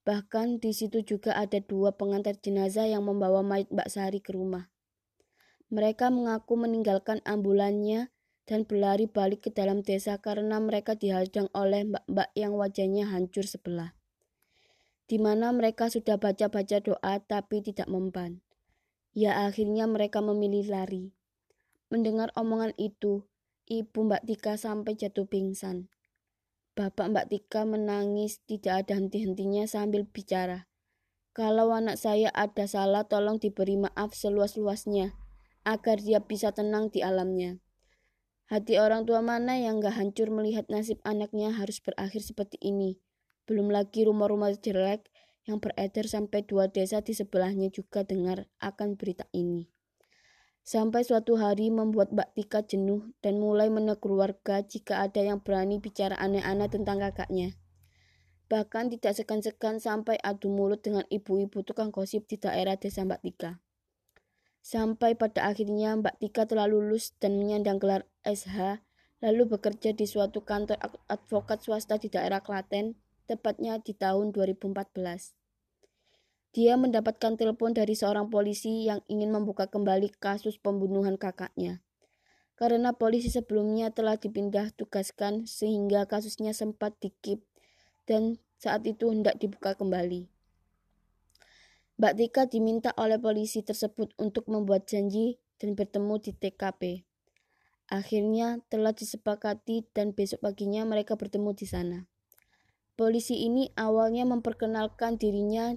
Bahkan 0.08 0.64
di 0.64 0.72
situ 0.72 1.04
juga 1.04 1.36
ada 1.36 1.60
dua 1.60 1.92
pengantar 1.92 2.40
jenazah 2.40 2.88
yang 2.88 3.04
membawa 3.04 3.44
mayat 3.44 3.68
Mbak 3.68 3.92
Sari 3.92 4.24
ke 4.24 4.32
rumah. 4.32 4.72
Mereka 5.70 6.10
mengaku 6.10 6.58
meninggalkan 6.58 7.22
ambulannya 7.30 8.10
dan 8.50 8.66
berlari 8.66 9.06
balik 9.06 9.46
ke 9.46 9.50
dalam 9.54 9.86
desa 9.86 10.18
karena 10.18 10.58
mereka 10.58 10.98
dihadang 10.98 11.46
oleh 11.54 11.86
mbak-mbak 11.86 12.34
yang 12.34 12.58
wajahnya 12.58 13.06
hancur 13.06 13.46
sebelah. 13.46 13.94
Di 15.06 15.22
mana 15.22 15.54
mereka 15.54 15.94
sudah 15.94 16.18
baca-baca 16.18 16.82
doa 16.82 17.22
tapi 17.22 17.62
tidak 17.62 17.86
mempan. 17.86 18.42
Ya 19.14 19.46
akhirnya 19.46 19.86
mereka 19.86 20.26
memilih 20.26 20.66
lari. 20.74 21.14
Mendengar 21.94 22.34
omongan 22.34 22.74
itu, 22.82 23.30
ibu 23.70 24.00
Mbak 24.10 24.26
Tika 24.26 24.58
sampai 24.58 24.98
jatuh 24.98 25.30
pingsan. 25.30 25.94
Bapak 26.74 27.14
Mbak 27.14 27.26
Tika 27.30 27.70
menangis 27.70 28.42
tidak 28.50 28.86
ada 28.86 28.98
henti-hentinya 28.98 29.70
sambil 29.70 30.10
bicara. 30.10 30.66
Kalau 31.38 31.70
anak 31.70 32.02
saya 32.02 32.34
ada 32.34 32.66
salah 32.66 33.06
tolong 33.06 33.38
diberi 33.38 33.78
maaf 33.78 34.18
seluas-luasnya 34.18 35.29
agar 35.64 36.00
dia 36.00 36.24
bisa 36.24 36.52
tenang 36.52 36.92
di 36.92 37.04
alamnya. 37.04 37.60
Hati 38.50 38.82
orang 38.82 39.06
tua 39.06 39.22
mana 39.22 39.62
yang 39.62 39.78
gak 39.78 39.94
hancur 39.94 40.34
melihat 40.34 40.66
nasib 40.74 40.98
anaknya 41.06 41.54
harus 41.54 41.78
berakhir 41.78 42.26
seperti 42.26 42.58
ini. 42.66 42.98
Belum 43.46 43.70
lagi 43.70 44.06
rumah-rumah 44.06 44.58
jelek 44.58 45.06
yang 45.46 45.62
beredar 45.62 46.10
sampai 46.10 46.46
dua 46.46 46.70
desa 46.70 47.02
di 47.06 47.14
sebelahnya 47.14 47.70
juga 47.70 48.02
dengar 48.02 48.50
akan 48.58 48.98
berita 48.98 49.30
ini. 49.38 49.70
Sampai 50.66 51.02
suatu 51.02 51.38
hari 51.38 51.74
membuat 51.74 52.14
Mbak 52.14 52.30
Tika 52.38 52.62
jenuh 52.62 53.10
dan 53.26 53.42
mulai 53.42 53.74
menegur 53.74 54.14
warga 54.18 54.62
jika 54.62 55.02
ada 55.02 55.22
yang 55.22 55.42
berani 55.42 55.82
bicara 55.82 56.14
aneh-aneh 56.18 56.70
tentang 56.70 57.02
kakaknya. 57.02 57.58
Bahkan 58.50 58.94
tidak 58.98 59.14
segan-segan 59.14 59.78
sampai 59.78 60.18
adu 60.22 60.50
mulut 60.50 60.82
dengan 60.82 61.06
ibu-ibu 61.10 61.62
tukang 61.62 61.94
gosip 61.94 62.26
di 62.26 62.42
daerah 62.42 62.78
desa 62.78 63.06
Mbak 63.06 63.22
Tika. 63.22 63.62
Sampai 64.60 65.16
pada 65.16 65.48
akhirnya 65.48 65.96
Mbak 65.98 66.20
Tika 66.20 66.44
telah 66.46 66.68
lulus 66.68 67.16
dan 67.18 67.40
menyandang 67.40 67.80
gelar 67.80 68.04
SH, 68.28 68.84
lalu 69.24 69.48
bekerja 69.48 69.96
di 69.96 70.06
suatu 70.06 70.44
kantor 70.44 70.80
advokat 71.08 71.64
swasta 71.64 72.00
di 72.00 72.12
daerah 72.12 72.44
Klaten, 72.44 72.96
tepatnya 73.28 73.80
di 73.80 73.96
tahun 73.96 74.32
2014. 74.36 75.40
Dia 76.50 76.82
mendapatkan 76.82 77.38
telepon 77.38 77.78
dari 77.78 77.94
seorang 77.94 78.34
polisi 78.34 78.90
yang 78.90 79.06
ingin 79.06 79.30
membuka 79.30 79.70
kembali 79.70 80.10
kasus 80.18 80.58
pembunuhan 80.58 81.14
kakaknya. 81.14 81.86
Karena 82.58 82.92
polisi 82.92 83.30
sebelumnya 83.30 83.94
telah 83.94 84.18
dipindah 84.18 84.74
tugaskan 84.76 85.46
sehingga 85.46 86.10
kasusnya 86.10 86.52
sempat 86.52 86.98
dikip 87.00 87.46
dan 88.10 88.42
saat 88.58 88.84
itu 88.84 89.14
hendak 89.14 89.40
dibuka 89.40 89.78
kembali. 89.78 90.39
Mbak 92.00 92.14
Tika 92.16 92.48
diminta 92.48 92.96
oleh 92.96 93.20
polisi 93.20 93.60
tersebut 93.60 94.16
untuk 94.16 94.48
membuat 94.48 94.88
janji 94.88 95.36
dan 95.60 95.76
bertemu 95.76 96.16
di 96.24 96.32
TKP. 96.32 97.04
Akhirnya 97.92 98.64
telah 98.72 98.96
disepakati 98.96 99.84
dan 99.92 100.16
besok 100.16 100.48
paginya 100.48 100.88
mereka 100.88 101.20
bertemu 101.20 101.52
di 101.52 101.68
sana. 101.68 102.08
Polisi 102.96 103.44
ini 103.44 103.76
awalnya 103.76 104.24
memperkenalkan 104.24 105.20
dirinya 105.20 105.76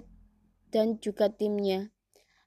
dan 0.71 1.03
juga 1.03 1.27
timnya. 1.27 1.91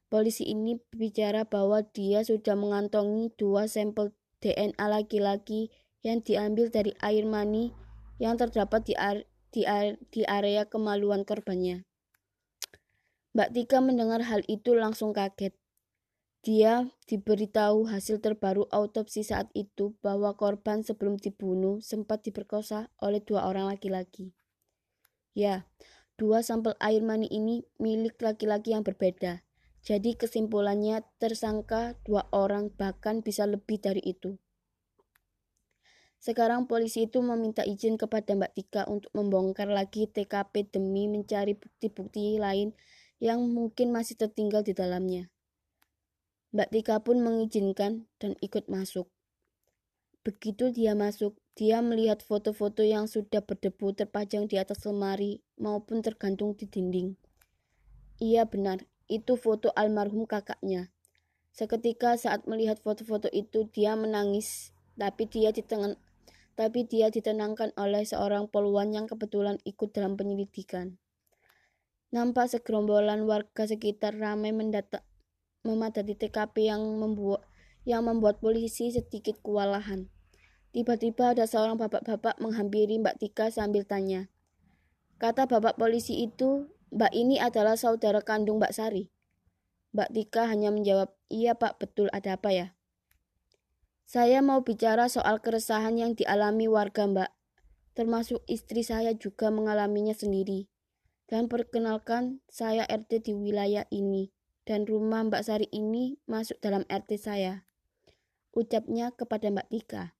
Polisi 0.08 0.48
ini 0.48 0.80
bicara 0.96 1.44
bahwa 1.44 1.84
dia 1.84 2.24
sudah 2.24 2.56
mengantongi 2.56 3.28
dua 3.36 3.68
sampel 3.68 4.16
DNA 4.40 4.88
laki-laki 4.88 5.68
yang 6.00 6.24
diambil 6.24 6.72
dari 6.72 6.96
air 7.04 7.28
mani 7.28 7.76
yang 8.16 8.40
terdapat 8.40 8.88
di, 8.88 8.96
are, 8.96 9.28
di, 9.52 9.68
are, 9.68 10.00
di 10.08 10.24
area 10.24 10.64
kemaluan 10.64 11.28
korbannya. 11.28 11.84
Mbak 13.36 13.52
Tika 13.52 13.84
mendengar 13.84 14.24
hal 14.24 14.40
itu 14.48 14.72
langsung 14.72 15.12
kaget. 15.12 15.52
Dia 16.40 16.88
diberitahu 17.04 17.84
hasil 17.84 18.24
terbaru 18.24 18.64
autopsi 18.72 19.28
saat 19.28 19.52
itu 19.52 19.92
bahwa 20.00 20.32
korban 20.40 20.80
sebelum 20.80 21.20
dibunuh 21.20 21.84
sempat 21.84 22.24
diperkosa 22.24 22.88
oleh 22.96 23.20
dua 23.20 23.44
orang 23.44 23.68
laki-laki. 23.68 24.32
Ya, 25.36 25.68
Dua 26.16 26.40
sampel 26.40 26.72
air 26.80 27.04
mani 27.04 27.28
ini 27.28 27.60
milik 27.76 28.16
laki-laki 28.24 28.72
yang 28.72 28.80
berbeda. 28.80 29.44
Jadi 29.84 30.16
kesimpulannya 30.16 31.04
tersangka 31.20 31.92
dua 32.08 32.24
orang 32.32 32.72
bahkan 32.72 33.20
bisa 33.20 33.44
lebih 33.44 33.76
dari 33.76 34.00
itu. 34.00 34.40
Sekarang 36.16 36.64
polisi 36.64 37.04
itu 37.04 37.20
meminta 37.20 37.68
izin 37.68 38.00
kepada 38.00 38.32
Mbak 38.32 38.52
Tika 38.56 38.82
untuk 38.88 39.12
membongkar 39.12 39.68
lagi 39.68 40.08
TKP 40.08 40.72
demi 40.72 41.04
mencari 41.04 41.52
bukti-bukti 41.52 42.40
lain 42.40 42.72
yang 43.22 43.40
mungkin 43.48 43.92
masih 43.92 44.18
tertinggal 44.20 44.60
di 44.60 44.76
dalamnya. 44.76 45.32
Mbak 46.56 46.68
Tika 46.72 46.96
pun 47.04 47.20
mengizinkan 47.20 48.08
dan 48.16 48.32
ikut 48.40 48.68
masuk. 48.72 49.12
Begitu 50.24 50.72
dia 50.74 50.96
masuk, 50.96 51.38
dia 51.54 51.78
melihat 51.80 52.18
foto-foto 52.18 52.82
yang 52.82 53.06
sudah 53.06 53.40
berdebu 53.44 53.94
terpajang 53.94 54.50
di 54.50 54.58
atas 54.58 54.82
lemari 54.84 55.44
maupun 55.56 56.02
tergantung 56.02 56.58
di 56.58 56.66
dinding. 56.66 57.14
Iya 58.18 58.48
benar, 58.48 58.84
itu 59.06 59.38
foto 59.38 59.70
almarhum 59.76 60.26
kakaknya. 60.26 60.90
Seketika 61.54 62.18
saat 62.20 62.44
melihat 62.44 62.82
foto-foto 62.82 63.32
itu, 63.32 63.70
dia 63.72 63.96
menangis, 63.96 64.76
tapi 64.98 65.24
dia 65.24 65.54
ditenang, 65.54 65.96
tapi 66.52 66.84
dia 66.84 67.08
ditenangkan 67.08 67.72
oleh 67.76 68.04
seorang 68.04 68.48
poluan 68.48 68.92
yang 68.92 69.08
kebetulan 69.08 69.56
ikut 69.64 69.92
dalam 69.92 70.16
penyelidikan. 70.16 71.00
Nampak 72.16 72.48
segerombolan 72.48 73.28
warga 73.28 73.68
sekitar 73.68 74.16
ramai 74.16 74.48
mendata, 74.48 75.04
memadati 75.68 76.16
TKP 76.16 76.72
yang 76.72 76.80
membuat 76.96 77.44
yang 77.84 78.08
membuat 78.08 78.40
polisi 78.40 78.88
sedikit 78.88 79.36
kewalahan. 79.44 80.08
Tiba-tiba 80.72 81.36
ada 81.36 81.44
seorang 81.44 81.76
bapak-bapak 81.76 82.40
menghampiri 82.40 82.96
Mbak 83.04 83.20
Tika 83.20 83.52
sambil 83.52 83.84
tanya. 83.84 84.32
Kata 85.20 85.44
bapak 85.44 85.76
polisi 85.76 86.24
itu, 86.24 86.72
Mbak 86.88 87.12
ini 87.12 87.36
adalah 87.36 87.76
saudara 87.76 88.24
kandung 88.24 88.64
Mbak 88.64 88.72
Sari. 88.72 89.12
Mbak 89.92 90.16
Tika 90.16 90.48
hanya 90.48 90.72
menjawab, 90.72 91.12
iya 91.28 91.52
pak 91.52 91.76
betul 91.76 92.08
ada 92.16 92.40
apa 92.40 92.48
ya? 92.48 92.66
Saya 94.08 94.40
mau 94.40 94.64
bicara 94.64 95.12
soal 95.12 95.44
keresahan 95.44 96.00
yang 96.00 96.16
dialami 96.16 96.64
warga 96.64 97.04
mbak. 97.04 97.28
Termasuk 97.92 98.40
istri 98.48 98.80
saya 98.80 99.12
juga 99.12 99.52
mengalaminya 99.52 100.16
sendiri. 100.16 100.72
Dan 101.26 101.50
perkenalkan, 101.50 102.38
saya 102.46 102.86
RT 102.86 103.26
di 103.26 103.32
wilayah 103.34 103.82
ini, 103.90 104.30
dan 104.62 104.86
rumah 104.86 105.26
Mbak 105.26 105.42
Sari 105.42 105.66
ini 105.74 106.22
masuk 106.30 106.62
dalam 106.62 106.86
RT 106.86 107.18
saya. 107.18 107.66
Ucapnya 108.54 109.10
kepada 109.10 109.50
Mbak 109.50 109.66
Tika. 109.66 110.14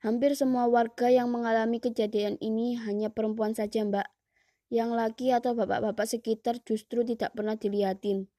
Hampir 0.00 0.32
semua 0.32 0.72
warga 0.72 1.12
yang 1.12 1.28
mengalami 1.28 1.84
kejadian 1.84 2.40
ini 2.40 2.80
hanya 2.80 3.12
perempuan 3.12 3.52
saja 3.52 3.84
Mbak. 3.84 4.08
Yang 4.72 4.90
laki 4.96 5.26
atau 5.36 5.52
bapak-bapak 5.52 6.08
sekitar 6.08 6.64
justru 6.64 7.04
tidak 7.04 7.36
pernah 7.36 7.60
dilihatin. 7.60 8.32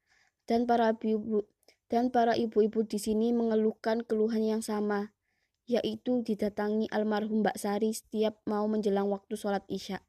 Dan 0.50 0.66
para 0.66 0.98
ibu 0.98 1.46
dan 1.86 2.10
para 2.10 2.34
ibu-ibu 2.34 2.82
di 2.82 2.98
sini 2.98 3.30
mengeluhkan 3.30 4.02
keluhan 4.02 4.42
yang 4.42 4.66
sama, 4.66 5.14
yaitu 5.70 6.26
didatangi 6.26 6.90
almarhum 6.90 7.46
Mbak 7.46 7.54
Sari 7.54 7.94
setiap 7.94 8.42
mau 8.50 8.66
menjelang 8.66 9.06
waktu 9.14 9.38
sholat 9.38 9.62
isya 9.70 10.02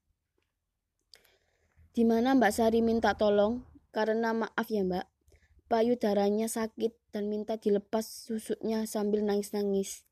di 1.96 2.04
mana 2.04 2.36
Mbak 2.36 2.52
Sari 2.52 2.84
minta 2.84 3.16
tolong 3.16 3.64
karena 3.96 4.36
maaf 4.36 4.68
ya 4.68 4.84
Mbak, 4.84 5.08
payudaranya 5.72 6.52
sakit 6.52 6.92
dan 7.16 7.32
minta 7.32 7.56
dilepas 7.56 8.04
susuknya 8.04 8.84
sambil 8.84 9.24
nangis-nangis. 9.24 10.04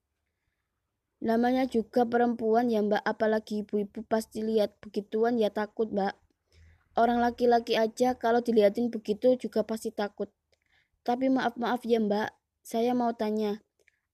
Namanya 1.20 1.68
juga 1.68 2.08
perempuan 2.08 2.72
ya 2.72 2.80
Mbak, 2.80 3.04
apalagi 3.04 3.68
ibu-ibu 3.68 4.00
pasti 4.08 4.48
lihat 4.48 4.80
begituan 4.80 5.36
ya 5.36 5.52
takut 5.52 5.92
Mbak. 5.92 6.16
Orang 6.96 7.20
laki-laki 7.20 7.76
aja 7.76 8.16
kalau 8.16 8.40
dilihatin 8.40 8.88
begitu 8.88 9.36
juga 9.36 9.68
pasti 9.68 9.92
takut. 9.92 10.32
Tapi 11.04 11.28
maaf-maaf 11.28 11.84
ya 11.84 12.00
Mbak, 12.00 12.32
saya 12.64 12.96
mau 12.96 13.12
tanya, 13.12 13.60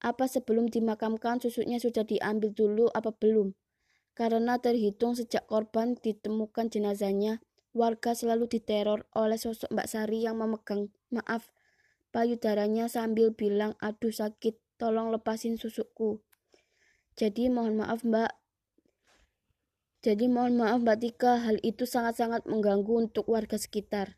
apa 0.02 0.26
sebelum 0.26 0.74
dimakamkan 0.74 1.38
susuknya 1.38 1.78
sudah 1.78 2.02
diambil 2.02 2.50
dulu 2.50 2.90
apa 2.98 3.14
belum? 3.14 3.54
Karena 4.18 4.58
terhitung 4.58 5.14
sejak 5.14 5.46
korban 5.46 5.94
ditemukan 5.94 6.74
jenazahnya, 6.74 7.46
Warga 7.70 8.18
selalu 8.18 8.50
diteror 8.50 9.06
oleh 9.14 9.38
sosok 9.38 9.70
Mbak 9.70 9.88
Sari 9.88 10.26
yang 10.26 10.42
memegang 10.42 10.90
maaf 11.14 11.54
payudaranya 12.10 12.90
sambil 12.90 13.34
bilang, 13.34 13.78
aduh 13.78 14.10
sakit, 14.10 14.58
tolong 14.82 15.14
lepasin 15.14 15.62
susukku. 15.62 16.26
Jadi 17.14 17.52
mohon 17.54 17.78
maaf 17.78 18.02
Mbak. 18.02 18.32
Jadi 20.00 20.26
mohon 20.32 20.58
maaf 20.58 20.82
Mbak 20.82 20.98
Tika, 21.04 21.44
hal 21.44 21.60
itu 21.62 21.84
sangat-sangat 21.84 22.48
mengganggu 22.48 23.10
untuk 23.10 23.28
warga 23.28 23.60
sekitar. 23.60 24.16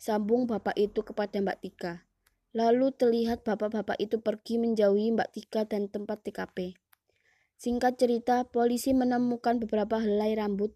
Sambung 0.00 0.48
bapak 0.48 0.74
itu 0.74 1.04
kepada 1.04 1.38
Mbak 1.38 1.58
Tika. 1.62 2.08
Lalu 2.54 2.94
terlihat 2.94 3.42
bapak-bapak 3.42 3.98
itu 3.98 4.18
pergi 4.22 4.58
menjauhi 4.58 5.12
Mbak 5.12 5.30
Tika 5.34 5.62
dan 5.66 5.90
tempat 5.90 6.22
TKP. 6.24 6.74
Singkat 7.54 8.00
cerita, 8.00 8.36
polisi 8.48 8.96
menemukan 8.96 9.62
beberapa 9.62 10.02
helai 10.02 10.34
rambut 10.34 10.74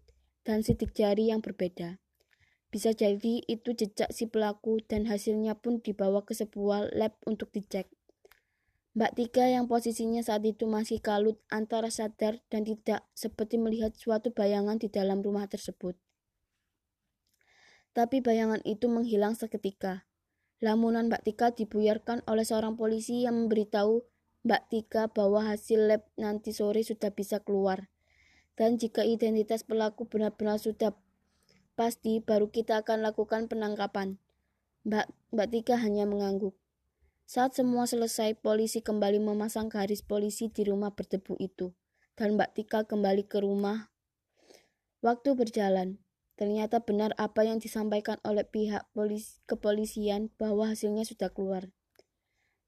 dan 0.49 0.65
sidik 0.65 0.97
jari 0.97 1.29
yang 1.29 1.45
berbeda. 1.45 2.01
Bisa 2.73 2.89
jadi 2.97 3.45
itu 3.45 3.77
jejak 3.77 4.09
si 4.09 4.25
pelaku 4.25 4.81
dan 4.81 5.05
hasilnya 5.05 5.53
pun 5.61 5.77
dibawa 5.77 6.25
ke 6.25 6.33
sebuah 6.33 6.89
lab 6.97 7.13
untuk 7.29 7.53
dicek. 7.53 7.85
Mbak 8.97 9.13
Tika 9.13 9.45
yang 9.45 9.69
posisinya 9.69 10.25
saat 10.25 10.41
itu 10.49 10.65
masih 10.65 10.97
kalut 11.05 11.37
antara 11.53 11.93
sadar 11.93 12.41
dan 12.49 12.65
tidak 12.65 13.05
seperti 13.13 13.61
melihat 13.61 13.93
suatu 13.93 14.33
bayangan 14.33 14.81
di 14.81 14.89
dalam 14.89 15.21
rumah 15.21 15.45
tersebut. 15.45 15.93
Tapi 17.93 18.17
bayangan 18.17 18.65
itu 18.65 18.89
menghilang 18.89 19.37
seketika. 19.37 20.09
Lamunan 20.65 21.13
Mbak 21.13 21.29
Tika 21.29 21.53
dibuyarkan 21.53 22.25
oleh 22.25 22.41
seorang 22.41 22.73
polisi 22.73 23.21
yang 23.29 23.45
memberitahu 23.45 24.01
Mbak 24.49 24.63
Tika 24.73 25.03
bahwa 25.13 25.45
hasil 25.45 25.85
lab 25.85 26.09
nanti 26.17 26.57
sore 26.57 26.81
sudah 26.81 27.13
bisa 27.13 27.37
keluar. 27.45 27.93
Dan 28.59 28.75
jika 28.75 29.07
identitas 29.07 29.63
pelaku 29.63 30.03
benar-benar 30.03 30.59
sudah 30.59 30.91
pasti, 31.79 32.19
baru 32.19 32.51
kita 32.51 32.83
akan 32.83 33.07
lakukan 33.07 33.47
penangkapan. 33.47 34.19
Mbak, 34.83 35.07
Mbak 35.31 35.47
Tika 35.47 35.79
hanya 35.79 36.03
mengangguk. 36.03 36.59
Saat 37.23 37.55
semua 37.55 37.87
selesai, 37.87 38.35
polisi 38.35 38.83
kembali 38.83 39.23
memasang 39.23 39.71
garis 39.71 40.03
polisi 40.03 40.51
di 40.51 40.67
rumah 40.67 40.91
berdebu 40.91 41.39
itu. 41.39 41.71
Dan 42.19 42.35
Mbak 42.35 42.51
Tika 42.59 42.83
kembali 42.83 43.31
ke 43.31 43.39
rumah. 43.39 43.95
Waktu 44.99 45.39
berjalan. 45.39 46.03
Ternyata 46.35 46.83
benar 46.83 47.15
apa 47.15 47.47
yang 47.47 47.63
disampaikan 47.63 48.19
oleh 48.27 48.43
pihak 48.43 48.87
polis 48.91 49.39
kepolisian 49.47 50.35
bahwa 50.35 50.71
hasilnya 50.71 51.07
sudah 51.07 51.31
keluar. 51.31 51.71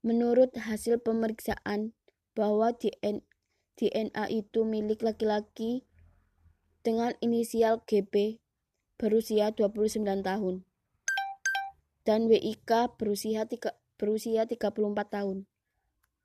Menurut 0.00 0.56
hasil 0.56 1.00
pemeriksaan 1.04 1.92
bahwa 2.32 2.72
DNA 2.76 3.31
DNA 3.82 4.30
itu 4.30 4.62
milik 4.62 5.02
laki-laki 5.02 5.82
dengan 6.86 7.18
inisial 7.18 7.82
GB 7.82 8.38
berusia 8.94 9.50
29 9.50 10.06
tahun 10.22 10.62
dan 12.02 12.26
WIK 12.26 12.98
berusia, 12.98 13.46
tiga, 13.46 13.78
berusia 13.98 14.46
34 14.46 14.74
tahun. 15.06 15.46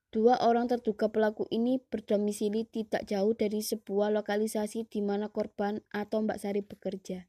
Dua 0.09 0.39
orang 0.41 0.71
terduga 0.71 1.11
pelaku 1.11 1.45
ini 1.53 1.83
berdomisili 1.83 2.65
tidak 2.65 3.05
jauh 3.05 3.33
dari 3.37 3.61
sebuah 3.61 4.09
lokalisasi 4.13 4.87
di 4.87 5.03
mana 5.03 5.29
korban 5.29 5.83
atau 5.93 6.23
Mbak 6.25 6.39
Sari 6.41 6.61
bekerja. 6.63 7.27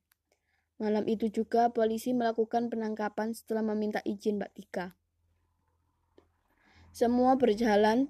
Malam 0.79 1.05
itu 1.11 1.27
juga 1.29 1.75
polisi 1.75 2.15
melakukan 2.15 2.71
penangkapan 2.71 3.35
setelah 3.35 3.67
meminta 3.67 3.99
izin 4.07 4.39
Mbak 4.39 4.53
Tika. 4.55 4.87
Semua 6.95 7.35
berjalan 7.35 8.09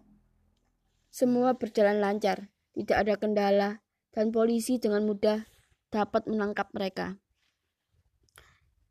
semua 1.08 1.56
berjalan 1.56 1.98
lancar, 1.98 2.52
tidak 2.76 2.96
ada 3.02 3.14
kendala, 3.16 3.70
dan 4.12 4.30
polisi 4.32 4.76
dengan 4.76 5.04
mudah 5.08 5.48
dapat 5.88 6.28
menangkap 6.28 6.68
mereka. 6.76 7.16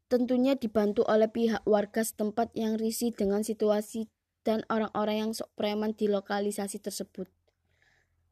Tentunya 0.07 0.55
dibantu 0.55 1.03
oleh 1.03 1.27
pihak 1.27 1.67
warga 1.67 1.99
setempat 1.99 2.55
yang 2.55 2.79
risih 2.79 3.11
dengan 3.11 3.43
situasi 3.43 4.07
dan 4.47 4.63
orang-orang 4.71 5.27
yang 5.27 5.31
sok 5.35 5.51
preman 5.59 5.91
di 5.91 6.07
lokalisasi 6.07 6.79
tersebut. 6.79 7.27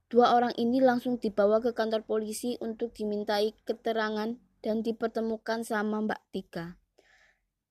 Dua 0.07 0.31
orang 0.31 0.55
ini 0.55 0.79
langsung 0.79 1.19
dibawa 1.19 1.59
ke 1.59 1.75
kantor 1.75 2.07
polisi 2.07 2.55
untuk 2.63 2.95
dimintai 2.95 3.51
keterangan 3.67 4.39
dan 4.63 4.75
dipertemukan 4.79 5.67
sama 5.67 5.99
Mbak 5.99 6.21
Tika. 6.31 6.79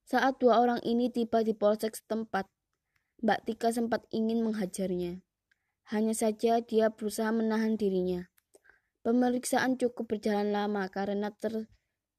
Saat 0.04 0.36
dua 0.36 0.60
orang 0.60 0.84
ini 0.84 1.08
tiba 1.08 1.40
di 1.40 1.56
polsek 1.56 1.96
setempat, 1.96 2.44
Mbak 3.24 3.40
Tika 3.48 3.72
sempat 3.72 4.04
ingin 4.12 4.44
menghajarnya. 4.44 5.24
Hanya 5.92 6.16
saja 6.16 6.64
dia 6.64 6.88
berusaha 6.88 7.28
menahan 7.28 7.76
dirinya. 7.76 8.32
Pemeriksaan 9.04 9.76
cukup 9.76 10.16
berjalan 10.16 10.48
lama 10.48 10.88
karena 10.88 11.28
ter, 11.28 11.68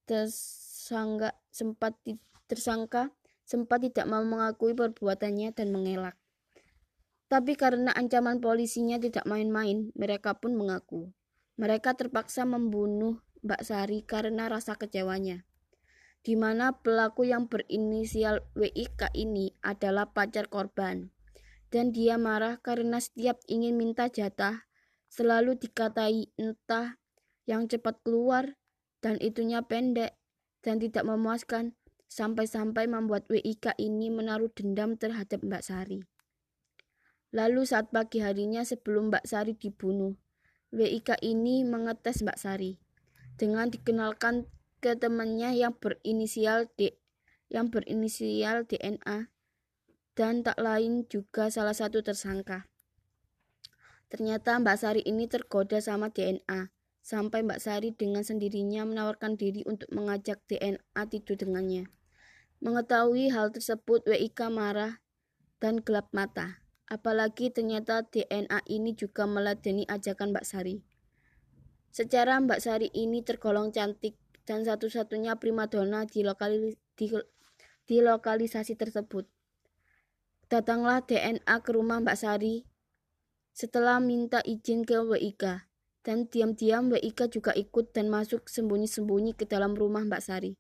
tersangka 0.06 1.34
sempat 1.49 1.97
tersangka 2.45 3.10
sempat 3.41 3.82
tidak 3.82 4.06
mau 4.06 4.21
mengakui 4.21 4.78
perbuatannya 4.78 5.49
dan 5.58 5.73
mengelak. 5.73 6.13
Tapi 7.25 7.58
karena 7.58 7.89
ancaman 7.89 8.38
polisinya 8.38 9.01
tidak 9.01 9.25
main-main, 9.25 9.89
mereka 9.97 10.38
pun 10.38 10.54
mengaku. 10.54 11.10
Mereka 11.58 11.98
terpaksa 11.98 12.46
membunuh 12.46 13.25
Mbak 13.42 13.62
Sari 13.65 14.06
karena 14.06 14.46
rasa 14.46 14.77
kecewanya. 14.77 15.50
Di 16.21 16.37
mana 16.37 16.77
pelaku 16.85 17.25
yang 17.25 17.50
berinisial 17.50 18.46
WIK 18.54 19.10
ini 19.17 19.58
adalah 19.65 20.13
pacar 20.13 20.54
korban 20.54 21.15
dan 21.76 21.92
dia 21.92 22.15
marah 22.15 22.56
karena 22.63 23.04
setiap 23.04 23.36
ingin 23.52 23.76
minta 23.76 24.08
jatah 24.08 24.63
selalu 25.12 25.60
dikatai 25.60 26.32
entah 26.40 26.96
yang 27.44 27.67
cepat 27.67 28.00
keluar 28.00 28.56
dan 29.04 29.19
itunya 29.19 29.60
pendek 29.60 30.15
dan 30.63 30.80
tidak 30.80 31.04
memuaskan 31.04 31.76
sampai-sampai 32.08 32.88
membuat 32.88 33.28
WIK 33.28 33.76
ini 33.76 34.08
menaruh 34.08 34.48
dendam 34.56 34.96
terhadap 34.96 35.44
Mbak 35.44 35.67
Sari. 35.67 36.00
Lalu 37.36 37.67
saat 37.67 37.92
pagi 37.92 38.23
harinya 38.23 38.63
sebelum 38.63 39.12
Mbak 39.12 39.28
Sari 39.28 39.60
dibunuh, 39.60 40.15
WIK 40.71 41.19
ini 41.28 41.67
mengetes 41.67 42.23
Mbak 42.23 42.40
Sari 42.40 42.80
dengan 43.36 43.67
dikenalkan 43.67 44.48
ke 44.80 44.96
temannya 44.96 45.52
yang 45.60 45.76
berinisial 45.76 46.71
D 46.80 46.96
yang 47.52 47.67
berinisial 47.67 48.63
DNA 48.63 49.35
dan 50.16 50.42
tak 50.42 50.56
lain 50.58 51.04
juga 51.12 51.52
salah 51.52 51.76
satu 51.76 52.00
tersangka. 52.00 52.72
Ternyata 54.08 54.56
Mbak 54.63 54.78
Sari 54.80 55.02
ini 55.04 55.28
tergoda 55.28 55.84
sama 55.84 56.08
DNA, 56.08 56.72
sampai 57.04 57.44
Mbak 57.44 57.60
Sari 57.60 57.92
dengan 57.92 58.24
sendirinya 58.24 58.88
menawarkan 58.88 59.36
diri 59.36 59.68
untuk 59.68 59.92
mengajak 59.92 60.40
DNA 60.48 61.02
tidur 61.12 61.36
dengannya. 61.36 61.92
Mengetahui 62.63 63.36
hal 63.36 63.52
tersebut, 63.52 64.08
WIK 64.08 64.48
marah 64.48 65.04
dan 65.60 65.84
gelap 65.84 66.08
mata. 66.16 66.63
Apalagi 66.88 67.52
ternyata 67.52 68.08
DNA 68.08 68.63
ini 68.72 68.96
juga 68.96 69.28
meladeni 69.28 69.84
ajakan 69.90 70.32
Mbak 70.32 70.46
Sari. 70.48 70.80
Secara 71.92 72.40
Mbak 72.40 72.60
Sari 72.63 72.88
ini 72.96 73.20
tergolong 73.20 73.76
cantik 73.76 74.16
dan 74.48 74.63
satu-satunya 74.63 75.36
primadona 75.42 76.06
di, 76.08 76.22
lokali, 76.22 76.78
di, 76.96 77.06
di 77.84 77.98
lokalisasi 78.00 78.78
tersebut. 78.78 79.35
Datanglah 80.56 81.03
DNA 81.03 81.67
ke 81.67 81.75
rumah 81.75 81.99
Mbak 81.99 82.15
Sari 82.15 82.63
setelah 83.51 83.99
minta 83.99 84.39
izin 84.39 84.87
ke 84.87 85.03
WIK. 85.03 85.67
Dan 85.99 86.31
diam-diam 86.31 86.87
WIK 86.95 87.27
juga 87.27 87.51
ikut 87.51 87.91
dan 87.91 88.08
masuk 88.08 88.47
sembunyi-sembunyi 88.47 89.35
ke 89.35 89.43
dalam 89.43 89.75
rumah 89.75 90.08
Mbak 90.08 90.23
Sari. 90.23 90.56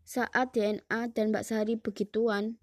Saat 0.00 0.56
DNA 0.56 1.12
dan 1.12 1.28
Mbak 1.28 1.44
Sari 1.44 1.76
begituan, 1.76 2.56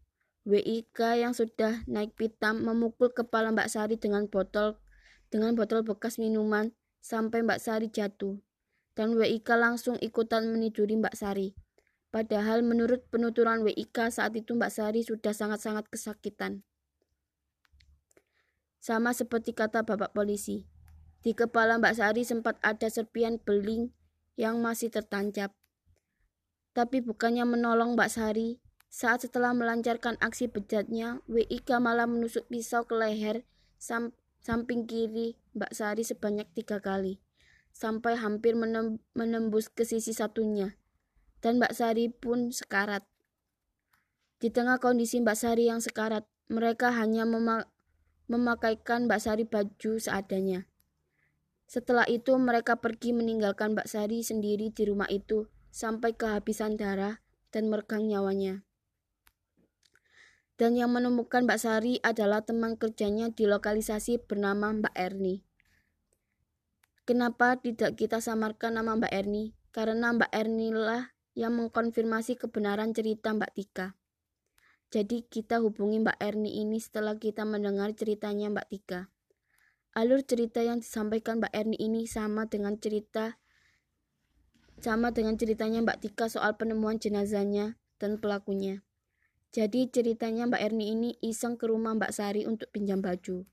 WIK 0.49 1.21
yang 1.21 1.37
sudah 1.37 1.85
naik 1.85 2.17
pitam 2.17 2.65
memukul 2.65 3.13
kepala 3.13 3.53
Mbak 3.53 3.69
Sari 3.69 4.01
dengan 4.01 4.25
botol 4.25 4.81
dengan 5.29 5.53
botol 5.53 5.85
bekas 5.85 6.17
minuman 6.17 6.73
sampai 6.97 7.45
Mbak 7.45 7.61
Sari 7.61 7.93
jatuh. 7.93 8.41
Dan 8.97 9.13
WIK 9.13 9.53
langsung 9.53 10.01
ikutan 10.01 10.49
meniduri 10.49 10.97
Mbak 10.97 11.13
Sari. 11.13 11.53
Padahal 12.15 12.63
menurut 12.63 13.03
penuturan 13.11 13.59
WIK 13.67 14.07
saat 14.07 14.31
itu 14.39 14.55
Mbak 14.55 14.71
Sari 14.71 15.03
sudah 15.03 15.35
sangat-sangat 15.35 15.91
kesakitan. 15.91 16.63
Sama 18.79 19.11
seperti 19.11 19.51
kata 19.51 19.83
Bapak 19.83 20.15
polisi, 20.15 20.63
di 21.27 21.35
kepala 21.35 21.75
Mbak 21.75 21.91
Sari 21.99 22.23
sempat 22.23 22.55
ada 22.63 22.87
serpian 22.87 23.35
beling 23.35 23.91
yang 24.39 24.63
masih 24.63 24.87
tertancap. 24.87 25.51
Tapi 26.71 27.03
bukannya 27.03 27.43
menolong 27.43 27.99
Mbak 27.99 28.07
Sari, 28.07 28.63
saat 28.87 29.27
setelah 29.27 29.51
melancarkan 29.51 30.15
aksi 30.23 30.47
bejatnya, 30.47 31.19
WIK 31.27 31.83
malah 31.83 32.07
menusuk 32.07 32.47
pisau 32.47 32.87
ke 32.87 32.95
leher 32.95 33.43
sam 33.75 34.15
samping 34.39 34.87
kiri 34.87 35.35
Mbak 35.51 35.75
Sari 35.75 36.07
sebanyak 36.07 36.47
tiga 36.55 36.79
kali, 36.79 37.19
sampai 37.75 38.15
hampir 38.15 38.55
menem 38.55 39.03
menembus 39.11 39.67
ke 39.67 39.83
sisi 39.83 40.15
satunya. 40.15 40.79
Dan 41.45 41.61
Mbak 41.61 41.77
Sari 41.77 42.09
pun 42.09 42.49
sekarat. 42.49 43.05
Di 44.41 44.49
tengah 44.49 44.81
kondisi 44.81 45.21
Mbak 45.21 45.37
Sari 45.37 45.69
yang 45.69 45.77
sekarat, 45.77 46.25
mereka 46.49 46.89
hanya 46.89 47.29
mema 47.29 47.69
memakaikan 48.25 49.05
Mbak 49.05 49.21
Sari 49.21 49.45
baju 49.45 50.01
seadanya. 50.01 50.65
Setelah 51.69 52.09
itu 52.09 52.33
mereka 52.41 52.81
pergi 52.81 53.13
meninggalkan 53.13 53.77
Mbak 53.77 53.85
Sari 53.85 54.25
sendiri 54.25 54.73
di 54.73 54.89
rumah 54.89 55.05
itu 55.13 55.45
sampai 55.69 56.17
kehabisan 56.17 56.81
darah 56.81 57.21
dan 57.53 57.69
meregang 57.69 58.09
nyawanya 58.09 58.65
dan 60.55 60.79
yang 60.79 60.91
menemukan 60.91 61.43
Mbak 61.43 61.59
Sari 61.59 61.93
adalah 61.99 62.43
teman 62.43 62.79
kerjanya 62.79 63.27
di 63.31 63.43
lokalisasi 63.43 64.23
bernama 64.23 64.71
Mbak 64.71 64.95
Erni. 64.95 65.43
Kenapa 67.03 67.59
tidak 67.59 67.99
kita 67.99 68.23
samarkan 68.23 68.79
nama 68.79 68.95
Mbak 68.95 69.13
Erni? 69.13 69.51
Karena 69.75 70.15
Mbak 70.15 70.31
Erni 70.31 70.71
lah 70.71 71.14
yang 71.35 71.59
mengkonfirmasi 71.59 72.39
kebenaran 72.39 72.95
cerita 72.95 73.35
Mbak 73.35 73.51
Tika. 73.53 73.87
Jadi 74.89 75.27
kita 75.27 75.59
hubungi 75.59 75.99
Mbak 75.99 76.17
Erni 76.23 76.63
ini 76.63 76.79
setelah 76.79 77.19
kita 77.19 77.43
mendengar 77.43 77.91
ceritanya 77.91 78.47
Mbak 78.47 78.67
Tika. 78.71 79.11
Alur 79.91 80.23
cerita 80.23 80.63
yang 80.63 80.79
disampaikan 80.79 81.43
Mbak 81.43 81.51
Erni 81.51 81.75
ini 81.75 82.07
sama 82.07 82.47
dengan 82.47 82.79
cerita 82.79 83.35
sama 84.79 85.11
dengan 85.11 85.35
ceritanya 85.39 85.83
Mbak 85.83 85.99
Tika 86.03 86.25
soal 86.31 86.55
penemuan 86.55 86.99
jenazahnya 86.99 87.79
dan 87.99 88.19
pelakunya. 88.19 88.83
Jadi 89.55 89.87
ceritanya 89.87 90.51
Mbak 90.51 90.61
Erni 90.63 90.91
ini 90.91 91.09
iseng 91.23 91.55
ke 91.55 91.67
rumah 91.67 91.95
Mbak 91.95 92.11
Sari 92.11 92.43
untuk 92.43 92.71
pinjam 92.75 92.99
baju. 92.99 93.47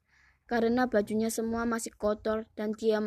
Karena 0.51 0.91
bajunya 0.91 1.31
semua 1.31 1.63
masih 1.63 1.95
kotor 1.95 2.51
dan 2.59 2.75
dia 2.75 2.99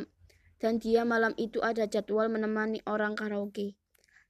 dan 0.64 0.80
dia 0.80 1.04
malam 1.04 1.36
itu 1.36 1.60
ada 1.60 1.84
jadwal 1.86 2.32
menemani 2.32 2.80
orang 2.88 3.20
karaoke. 3.20 3.76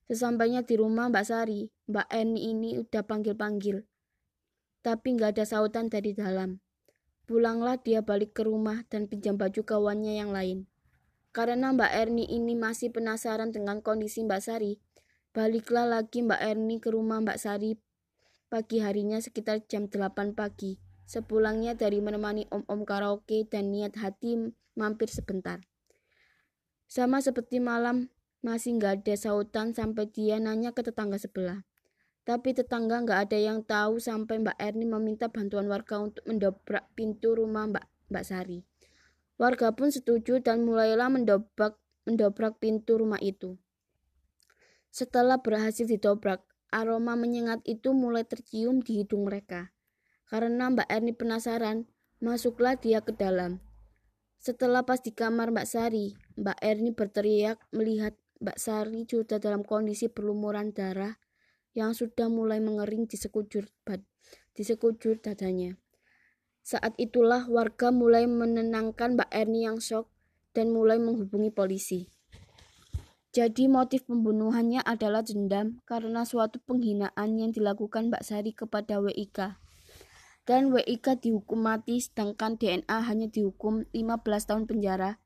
Sesampainya 0.06 0.62
di 0.62 0.78
rumah 0.78 1.10
Mbak 1.10 1.26
Sari, 1.26 1.70
Mbak 1.90 2.08
Erni 2.14 2.42
ini 2.54 2.70
udah 2.78 3.04
panggil-panggil. 3.06 3.86
Tapi 4.86 5.08
nggak 5.18 5.38
ada 5.38 5.46
sautan 5.50 5.90
dari 5.90 6.14
dalam. 6.14 6.62
Pulanglah 7.26 7.82
dia 7.82 8.06
balik 8.06 8.38
ke 8.38 8.46
rumah 8.46 8.86
dan 8.86 9.10
pinjam 9.10 9.34
baju 9.34 9.66
kawannya 9.66 10.22
yang 10.22 10.30
lain. 10.30 10.70
Karena 11.34 11.74
Mbak 11.74 11.92
Erni 11.92 12.26
ini 12.30 12.54
masih 12.54 12.94
penasaran 12.94 13.50
dengan 13.50 13.82
kondisi 13.82 14.22
Mbak 14.22 14.42
Sari, 14.46 14.78
baliklah 15.34 15.90
lagi 15.90 16.22
Mbak 16.22 16.42
Erni 16.42 16.78
ke 16.78 16.94
rumah 16.94 17.20
Mbak 17.26 17.42
Sari 17.42 17.74
Pagi 18.46 18.78
harinya 18.78 19.18
sekitar 19.18 19.66
jam 19.66 19.90
8 19.90 20.38
pagi, 20.38 20.78
sepulangnya 21.10 21.74
dari 21.74 21.98
menemani 21.98 22.46
om-om 22.54 22.86
karaoke 22.86 23.44
dan 23.50 23.74
niat 23.74 23.98
hati 23.98 24.38
mampir 24.78 25.10
sebentar. 25.10 25.66
Sama 26.86 27.26
seperti 27.26 27.60
malam, 27.60 28.14
masih 28.46 28.78
nggak 28.78 29.02
ada 29.02 29.18
sautan 29.18 29.74
sampai 29.74 30.06
dia 30.06 30.38
nanya 30.38 30.70
ke 30.70 30.86
tetangga 30.86 31.18
sebelah. 31.18 31.66
Tapi 32.30 32.54
tetangga 32.54 33.02
nggak 33.02 33.20
ada 33.30 33.38
yang 33.42 33.66
tahu 33.66 33.98
sampai 33.98 34.46
Mbak 34.46 34.58
Erni 34.62 34.86
meminta 34.86 35.34
bantuan 35.34 35.66
warga 35.66 35.98
untuk 35.98 36.22
mendobrak 36.30 36.86
pintu 36.94 37.34
rumah 37.34 37.66
Mbak, 37.66 37.86
Mbak 38.14 38.26
Sari. 38.26 38.60
Warga 39.42 39.74
pun 39.74 39.90
setuju 39.90 40.46
dan 40.46 40.62
mulailah 40.62 41.10
mendobrak, 41.10 41.82
mendobrak 42.06 42.62
pintu 42.62 43.02
rumah 43.02 43.18
itu. 43.18 43.58
Setelah 44.94 45.42
berhasil 45.42 45.90
didobrak, 45.90 46.46
aroma 46.70 47.18
menyengat 47.18 47.66
itu 47.66 47.98
mulai 47.98 48.24
tercium 48.30 48.80
di 48.80 49.02
hidung 49.02 49.26
mereka. 49.26 49.74
Karena 50.30 50.70
Mbak 50.70 50.88
Erni 50.90 51.14
penasaran, 51.18 51.90
masuklah 52.22 52.78
dia 52.78 53.02
ke 53.02 53.12
dalam. 53.14 53.62
Setelah 54.42 54.86
pas 54.86 55.02
di 55.02 55.14
kamar 55.14 55.50
Mbak 55.50 55.68
Sari, 55.68 56.14
Mbak 56.38 56.58
Erni 56.62 56.94
berteriak 56.94 57.58
melihat 57.74 58.14
Mbak 58.44 58.58
Sari 58.60 59.08
sudah 59.08 59.40
dalam 59.40 59.64
kondisi 59.64 60.12
berlumuran 60.12 60.76
darah 60.76 61.16
yang 61.76 61.96
sudah 61.96 62.28
mulai 62.28 62.60
mengering 62.60 63.08
di 63.08 63.16
sekujur 63.16 63.68
bad, 63.88 64.04
di 64.52 64.64
sekujur 64.64 65.20
dadanya. 65.24 65.76
Saat 66.66 66.98
itulah 66.98 67.46
warga 67.46 67.94
mulai 67.94 68.26
menenangkan 68.26 69.16
Mbak 69.16 69.30
Erni 69.30 69.70
yang 69.70 69.78
shock 69.78 70.10
dan 70.56 70.72
mulai 70.72 70.98
menghubungi 70.98 71.52
polisi. 71.52 72.10
Jadi 73.36 73.68
motif 73.68 74.08
pembunuhannya 74.08 74.80
adalah 74.80 75.20
dendam 75.20 75.84
karena 75.84 76.24
suatu 76.24 76.64
penghinaan 76.64 77.36
yang 77.36 77.52
dilakukan 77.52 78.08
Mbak 78.08 78.24
Sari 78.24 78.56
kepada 78.56 79.04
WIK. 79.04 79.60
Dan 80.48 80.72
WIK 80.72 81.20
dihukum 81.20 81.68
mati 81.68 82.00
sedangkan 82.00 82.56
DNA 82.56 82.98
hanya 83.12 83.28
dihukum 83.28 83.84
15 83.92 84.24
tahun 84.24 84.64
penjara 84.72 85.20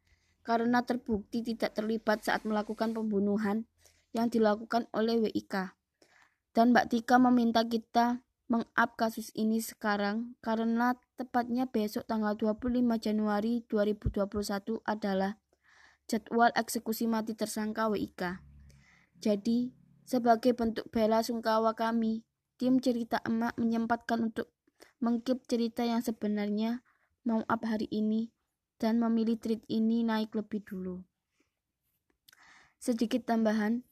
karena 0.49 0.81
terbukti 0.81 1.45
tidak 1.45 1.77
terlibat 1.77 2.25
saat 2.25 2.41
melakukan 2.41 2.97
pembunuhan 2.97 3.69
yang 4.17 4.33
dilakukan 4.33 4.89
oleh 4.97 5.21
WIK. 5.21 5.77
Dan 6.57 6.73
Mbak 6.73 6.89
Tika 6.89 7.21
meminta 7.21 7.61
kita 7.61 8.25
mengap 8.49 8.97
kasus 8.97 9.29
ini 9.37 9.61
sekarang 9.61 10.33
karena 10.41 10.97
tepatnya 11.21 11.69
besok 11.69 12.09
tanggal 12.09 12.33
25 12.33 12.65
Januari 12.97 13.61
2021 13.69 14.81
adalah 14.89 15.37
jadwal 16.09 16.49
eksekusi 16.57 17.05
mati 17.05 17.37
tersangka 17.37 17.85
WIK. 17.85 18.41
Jadi, 19.21 19.69
sebagai 20.01 20.57
bentuk 20.57 20.89
bela 20.89 21.21
sungkawa 21.21 21.77
kami, 21.77 22.25
tim 22.57 22.81
cerita 22.81 23.21
emak 23.21 23.53
menyempatkan 23.61 24.33
untuk 24.33 24.49
mengkip 24.97 25.45
cerita 25.45 25.85
yang 25.85 26.01
sebenarnya 26.01 26.81
mau 27.21 27.45
up 27.45 27.61
hari 27.61 27.85
ini 27.93 28.33
dan 28.79 28.97
memilih 28.97 29.35
treat 29.35 29.61
ini 29.67 30.01
naik 30.07 30.31
lebih 30.33 30.63
dulu. 30.63 31.03
Sedikit 32.79 33.27
tambahan, 33.27 33.83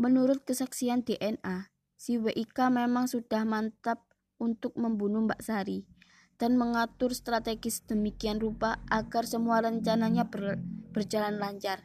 menurut 0.00 0.48
kesaksian 0.48 1.04
DNA, 1.04 1.68
si 2.00 2.16
WIK 2.16 2.72
memang 2.72 3.04
sudah 3.04 3.44
mantap 3.44 4.00
untuk 4.40 4.72
membunuh 4.80 5.28
Mbak 5.28 5.44
Sari 5.44 5.84
dan 6.40 6.56
mengatur 6.56 7.12
strategis 7.12 7.84
demikian 7.84 8.40
rupa 8.40 8.80
agar 8.88 9.28
semua 9.28 9.60
rencananya 9.60 10.24
ber, 10.24 10.56
berjalan 10.96 11.36
lancar. 11.36 11.84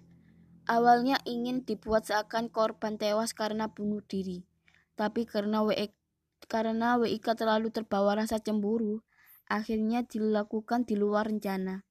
Awalnya 0.65 1.19
ingin 1.27 1.61
dibuat 1.67 2.07
seakan 2.09 2.49
korban 2.49 2.97
tewas 2.97 3.37
karena 3.37 3.69
bunuh 3.69 4.01
diri, 4.01 4.47
tapi 4.97 5.27
karena 5.29 5.61
WIK, 5.61 5.93
karena 6.49 6.97
WIK 6.97 7.37
terlalu 7.37 7.69
terbawa 7.69 8.17
rasa 8.17 8.41
cemburu, 8.41 9.05
akhirnya 9.45 10.01
dilakukan 10.01 10.89
di 10.89 10.97
luar 10.97 11.29
rencana. 11.29 11.84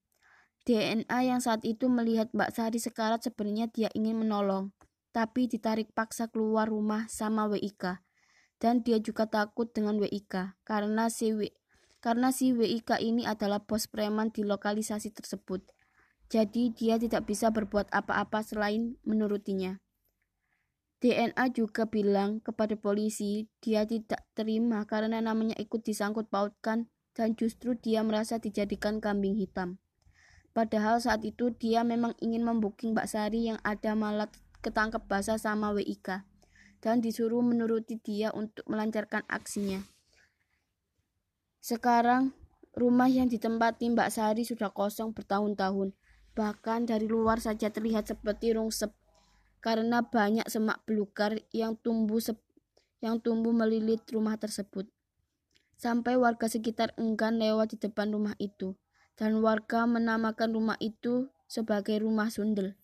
DNA 0.65 1.29
yang 1.29 1.37
saat 1.45 1.61
itu 1.61 1.85
melihat 1.85 2.33
Mbak 2.33 2.49
Sari 2.57 2.81
sekarat 2.81 3.21
sebenarnya 3.21 3.69
dia 3.69 3.85
ingin 3.93 4.17
menolong, 4.17 4.73
tapi 5.13 5.45
ditarik 5.45 5.93
paksa 5.93 6.25
keluar 6.25 6.73
rumah 6.73 7.05
sama 7.05 7.45
WIK. 7.45 8.01
Dan 8.57 8.81
dia 8.81 8.97
juga 8.97 9.29
takut 9.29 9.69
dengan 9.69 10.01
WIK 10.01 10.57
karena 10.65 11.13
si 11.13 11.29
karena 12.01 12.33
si 12.33 12.49
WIK 12.49 12.97
ini 12.97 13.29
adalah 13.29 13.61
bos 13.61 13.85
preman 13.85 14.33
di 14.33 14.41
lokalisasi 14.41 15.13
tersebut. 15.13 15.61
Jadi 16.33 16.73
dia 16.73 16.97
tidak 16.97 17.29
bisa 17.29 17.53
berbuat 17.53 17.93
apa-apa 17.93 18.41
selain 18.41 18.97
menurutinya. 19.05 19.77
DNA 20.97 21.53
juga 21.53 21.85
bilang 21.85 22.41
kepada 22.41 22.73
polisi 22.73 23.45
dia 23.61 23.85
tidak 23.85 24.25
terima 24.33 24.81
karena 24.89 25.21
namanya 25.21 25.53
ikut 25.61 25.85
disangkut 25.85 26.33
pautkan 26.33 26.89
dan 27.13 27.37
justru 27.37 27.77
dia 27.77 28.01
merasa 28.01 28.41
dijadikan 28.41 28.97
kambing 28.97 29.37
hitam. 29.37 29.77
Padahal 30.55 31.03
saat 31.03 31.19
itu 31.27 31.51
dia 31.51 31.83
memang 31.83 32.15
ingin 32.23 32.47
membuking 32.47 32.95
Mbak 32.95 33.11
Sari 33.11 33.51
yang 33.51 33.59
ada 33.59 33.91
malah 33.91 34.31
ketangkep 34.63 35.03
basah 35.03 35.35
sama 35.35 35.75
WIK 35.75 36.23
dan 36.79 37.03
disuruh 37.03 37.43
menuruti 37.43 37.99
dia 37.99 38.31
untuk 38.31 38.63
melancarkan 38.71 39.27
aksinya. 39.27 39.83
Sekarang 41.59 42.31
rumah 42.71 43.11
yang 43.11 43.27
ditempati 43.27 43.91
Mbak 43.91 44.09
Sari 44.15 44.47
sudah 44.47 44.71
kosong 44.71 45.11
bertahun-tahun. 45.11 45.91
Bahkan 46.39 46.87
dari 46.87 47.03
luar 47.03 47.43
saja 47.43 47.67
terlihat 47.67 48.07
seperti 48.07 48.55
rungsep 48.55 48.95
karena 49.59 50.07
banyak 50.07 50.47
semak 50.47 50.79
belukar 50.87 51.35
yang 51.51 51.75
tumbuh 51.83 52.23
yang 53.03 53.19
tumbuh 53.19 53.51
melilit 53.51 54.07
rumah 54.07 54.39
tersebut. 54.39 54.87
Sampai 55.75 56.15
warga 56.15 56.47
sekitar 56.47 56.95
enggan 56.95 57.43
lewat 57.43 57.75
di 57.75 57.77
depan 57.81 58.07
rumah 58.15 58.39
itu, 58.39 58.71
dan 59.15 59.39
warga 59.39 59.87
menamakan 59.87 60.51
rumah 60.51 60.77
itu 60.83 61.31
sebagai 61.47 62.03
rumah 62.03 62.27
sundel. 62.27 62.75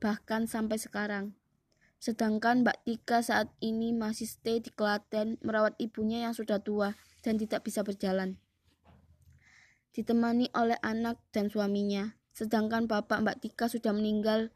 Bahkan 0.00 0.48
sampai 0.48 0.80
sekarang. 0.80 1.36
Sedangkan 2.00 2.64
Mbak 2.64 2.88
Tika 2.88 3.20
saat 3.20 3.52
ini 3.60 3.92
masih 3.92 4.24
stay 4.24 4.64
di 4.64 4.72
Klaten 4.72 5.36
merawat 5.44 5.76
ibunya 5.76 6.24
yang 6.24 6.32
sudah 6.32 6.64
tua 6.64 6.96
dan 7.20 7.36
tidak 7.36 7.68
bisa 7.68 7.84
berjalan. 7.84 8.40
Ditemani 9.92 10.48
oleh 10.56 10.80
anak 10.80 11.20
dan 11.28 11.52
suaminya, 11.52 12.16
sedangkan 12.32 12.88
bapak 12.88 13.20
Mbak 13.20 13.36
Tika 13.44 13.68
sudah 13.68 13.92
meninggal 13.92 14.48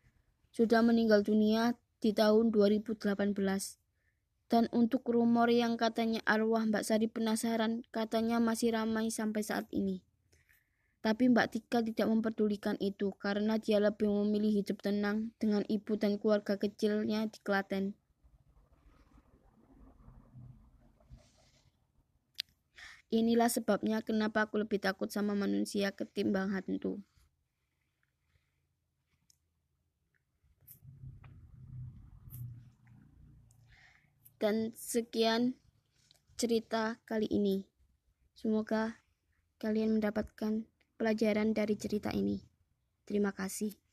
sudah 0.55 0.81
meninggal 0.81 1.21
dunia 1.21 1.77
di 2.01 2.17
tahun 2.17 2.49
2018. 2.49 2.97
Dan 4.49 4.71
untuk 4.73 5.05
rumor 5.11 5.51
yang 5.53 5.77
katanya 5.77 6.25
arwah 6.25 6.65
Mbak 6.65 6.85
Sari 6.87 7.11
penasaran, 7.11 7.83
katanya 7.93 8.41
masih 8.41 8.73
ramai 8.73 9.13
sampai 9.13 9.43
saat 9.43 9.67
ini. 9.75 10.01
Tapi 11.05 11.29
Mbak 11.29 11.53
Tika 11.53 11.85
tidak 11.85 12.09
memperdulikan 12.09 12.81
itu 12.81 13.13
karena 13.21 13.61
dia 13.61 13.77
lebih 13.77 14.09
memilih 14.09 14.65
hidup 14.65 14.81
tenang 14.81 15.37
dengan 15.37 15.61
ibu 15.69 16.01
dan 16.01 16.17
keluarga 16.17 16.57
kecilnya 16.57 17.29
di 17.29 17.45
Klaten. 17.45 17.93
Inilah 23.13 23.53
sebabnya 23.53 24.01
kenapa 24.01 24.49
aku 24.49 24.65
lebih 24.65 24.81
takut 24.81 25.13
sama 25.13 25.37
manusia 25.37 25.93
ketimbang 25.93 26.57
hantu. 26.57 27.05
Dan 34.41 34.73
sekian 34.73 35.53
cerita 36.41 36.97
kali 37.05 37.29
ini. 37.29 37.69
Semoga 38.33 39.05
kalian 39.61 40.01
mendapatkan 40.01 40.65
pelajaran 41.05 41.53
dari 41.53 41.77
cerita 41.77 42.09
ini. 42.17 42.41
Terima 43.05 43.29
kasih. 43.37 43.84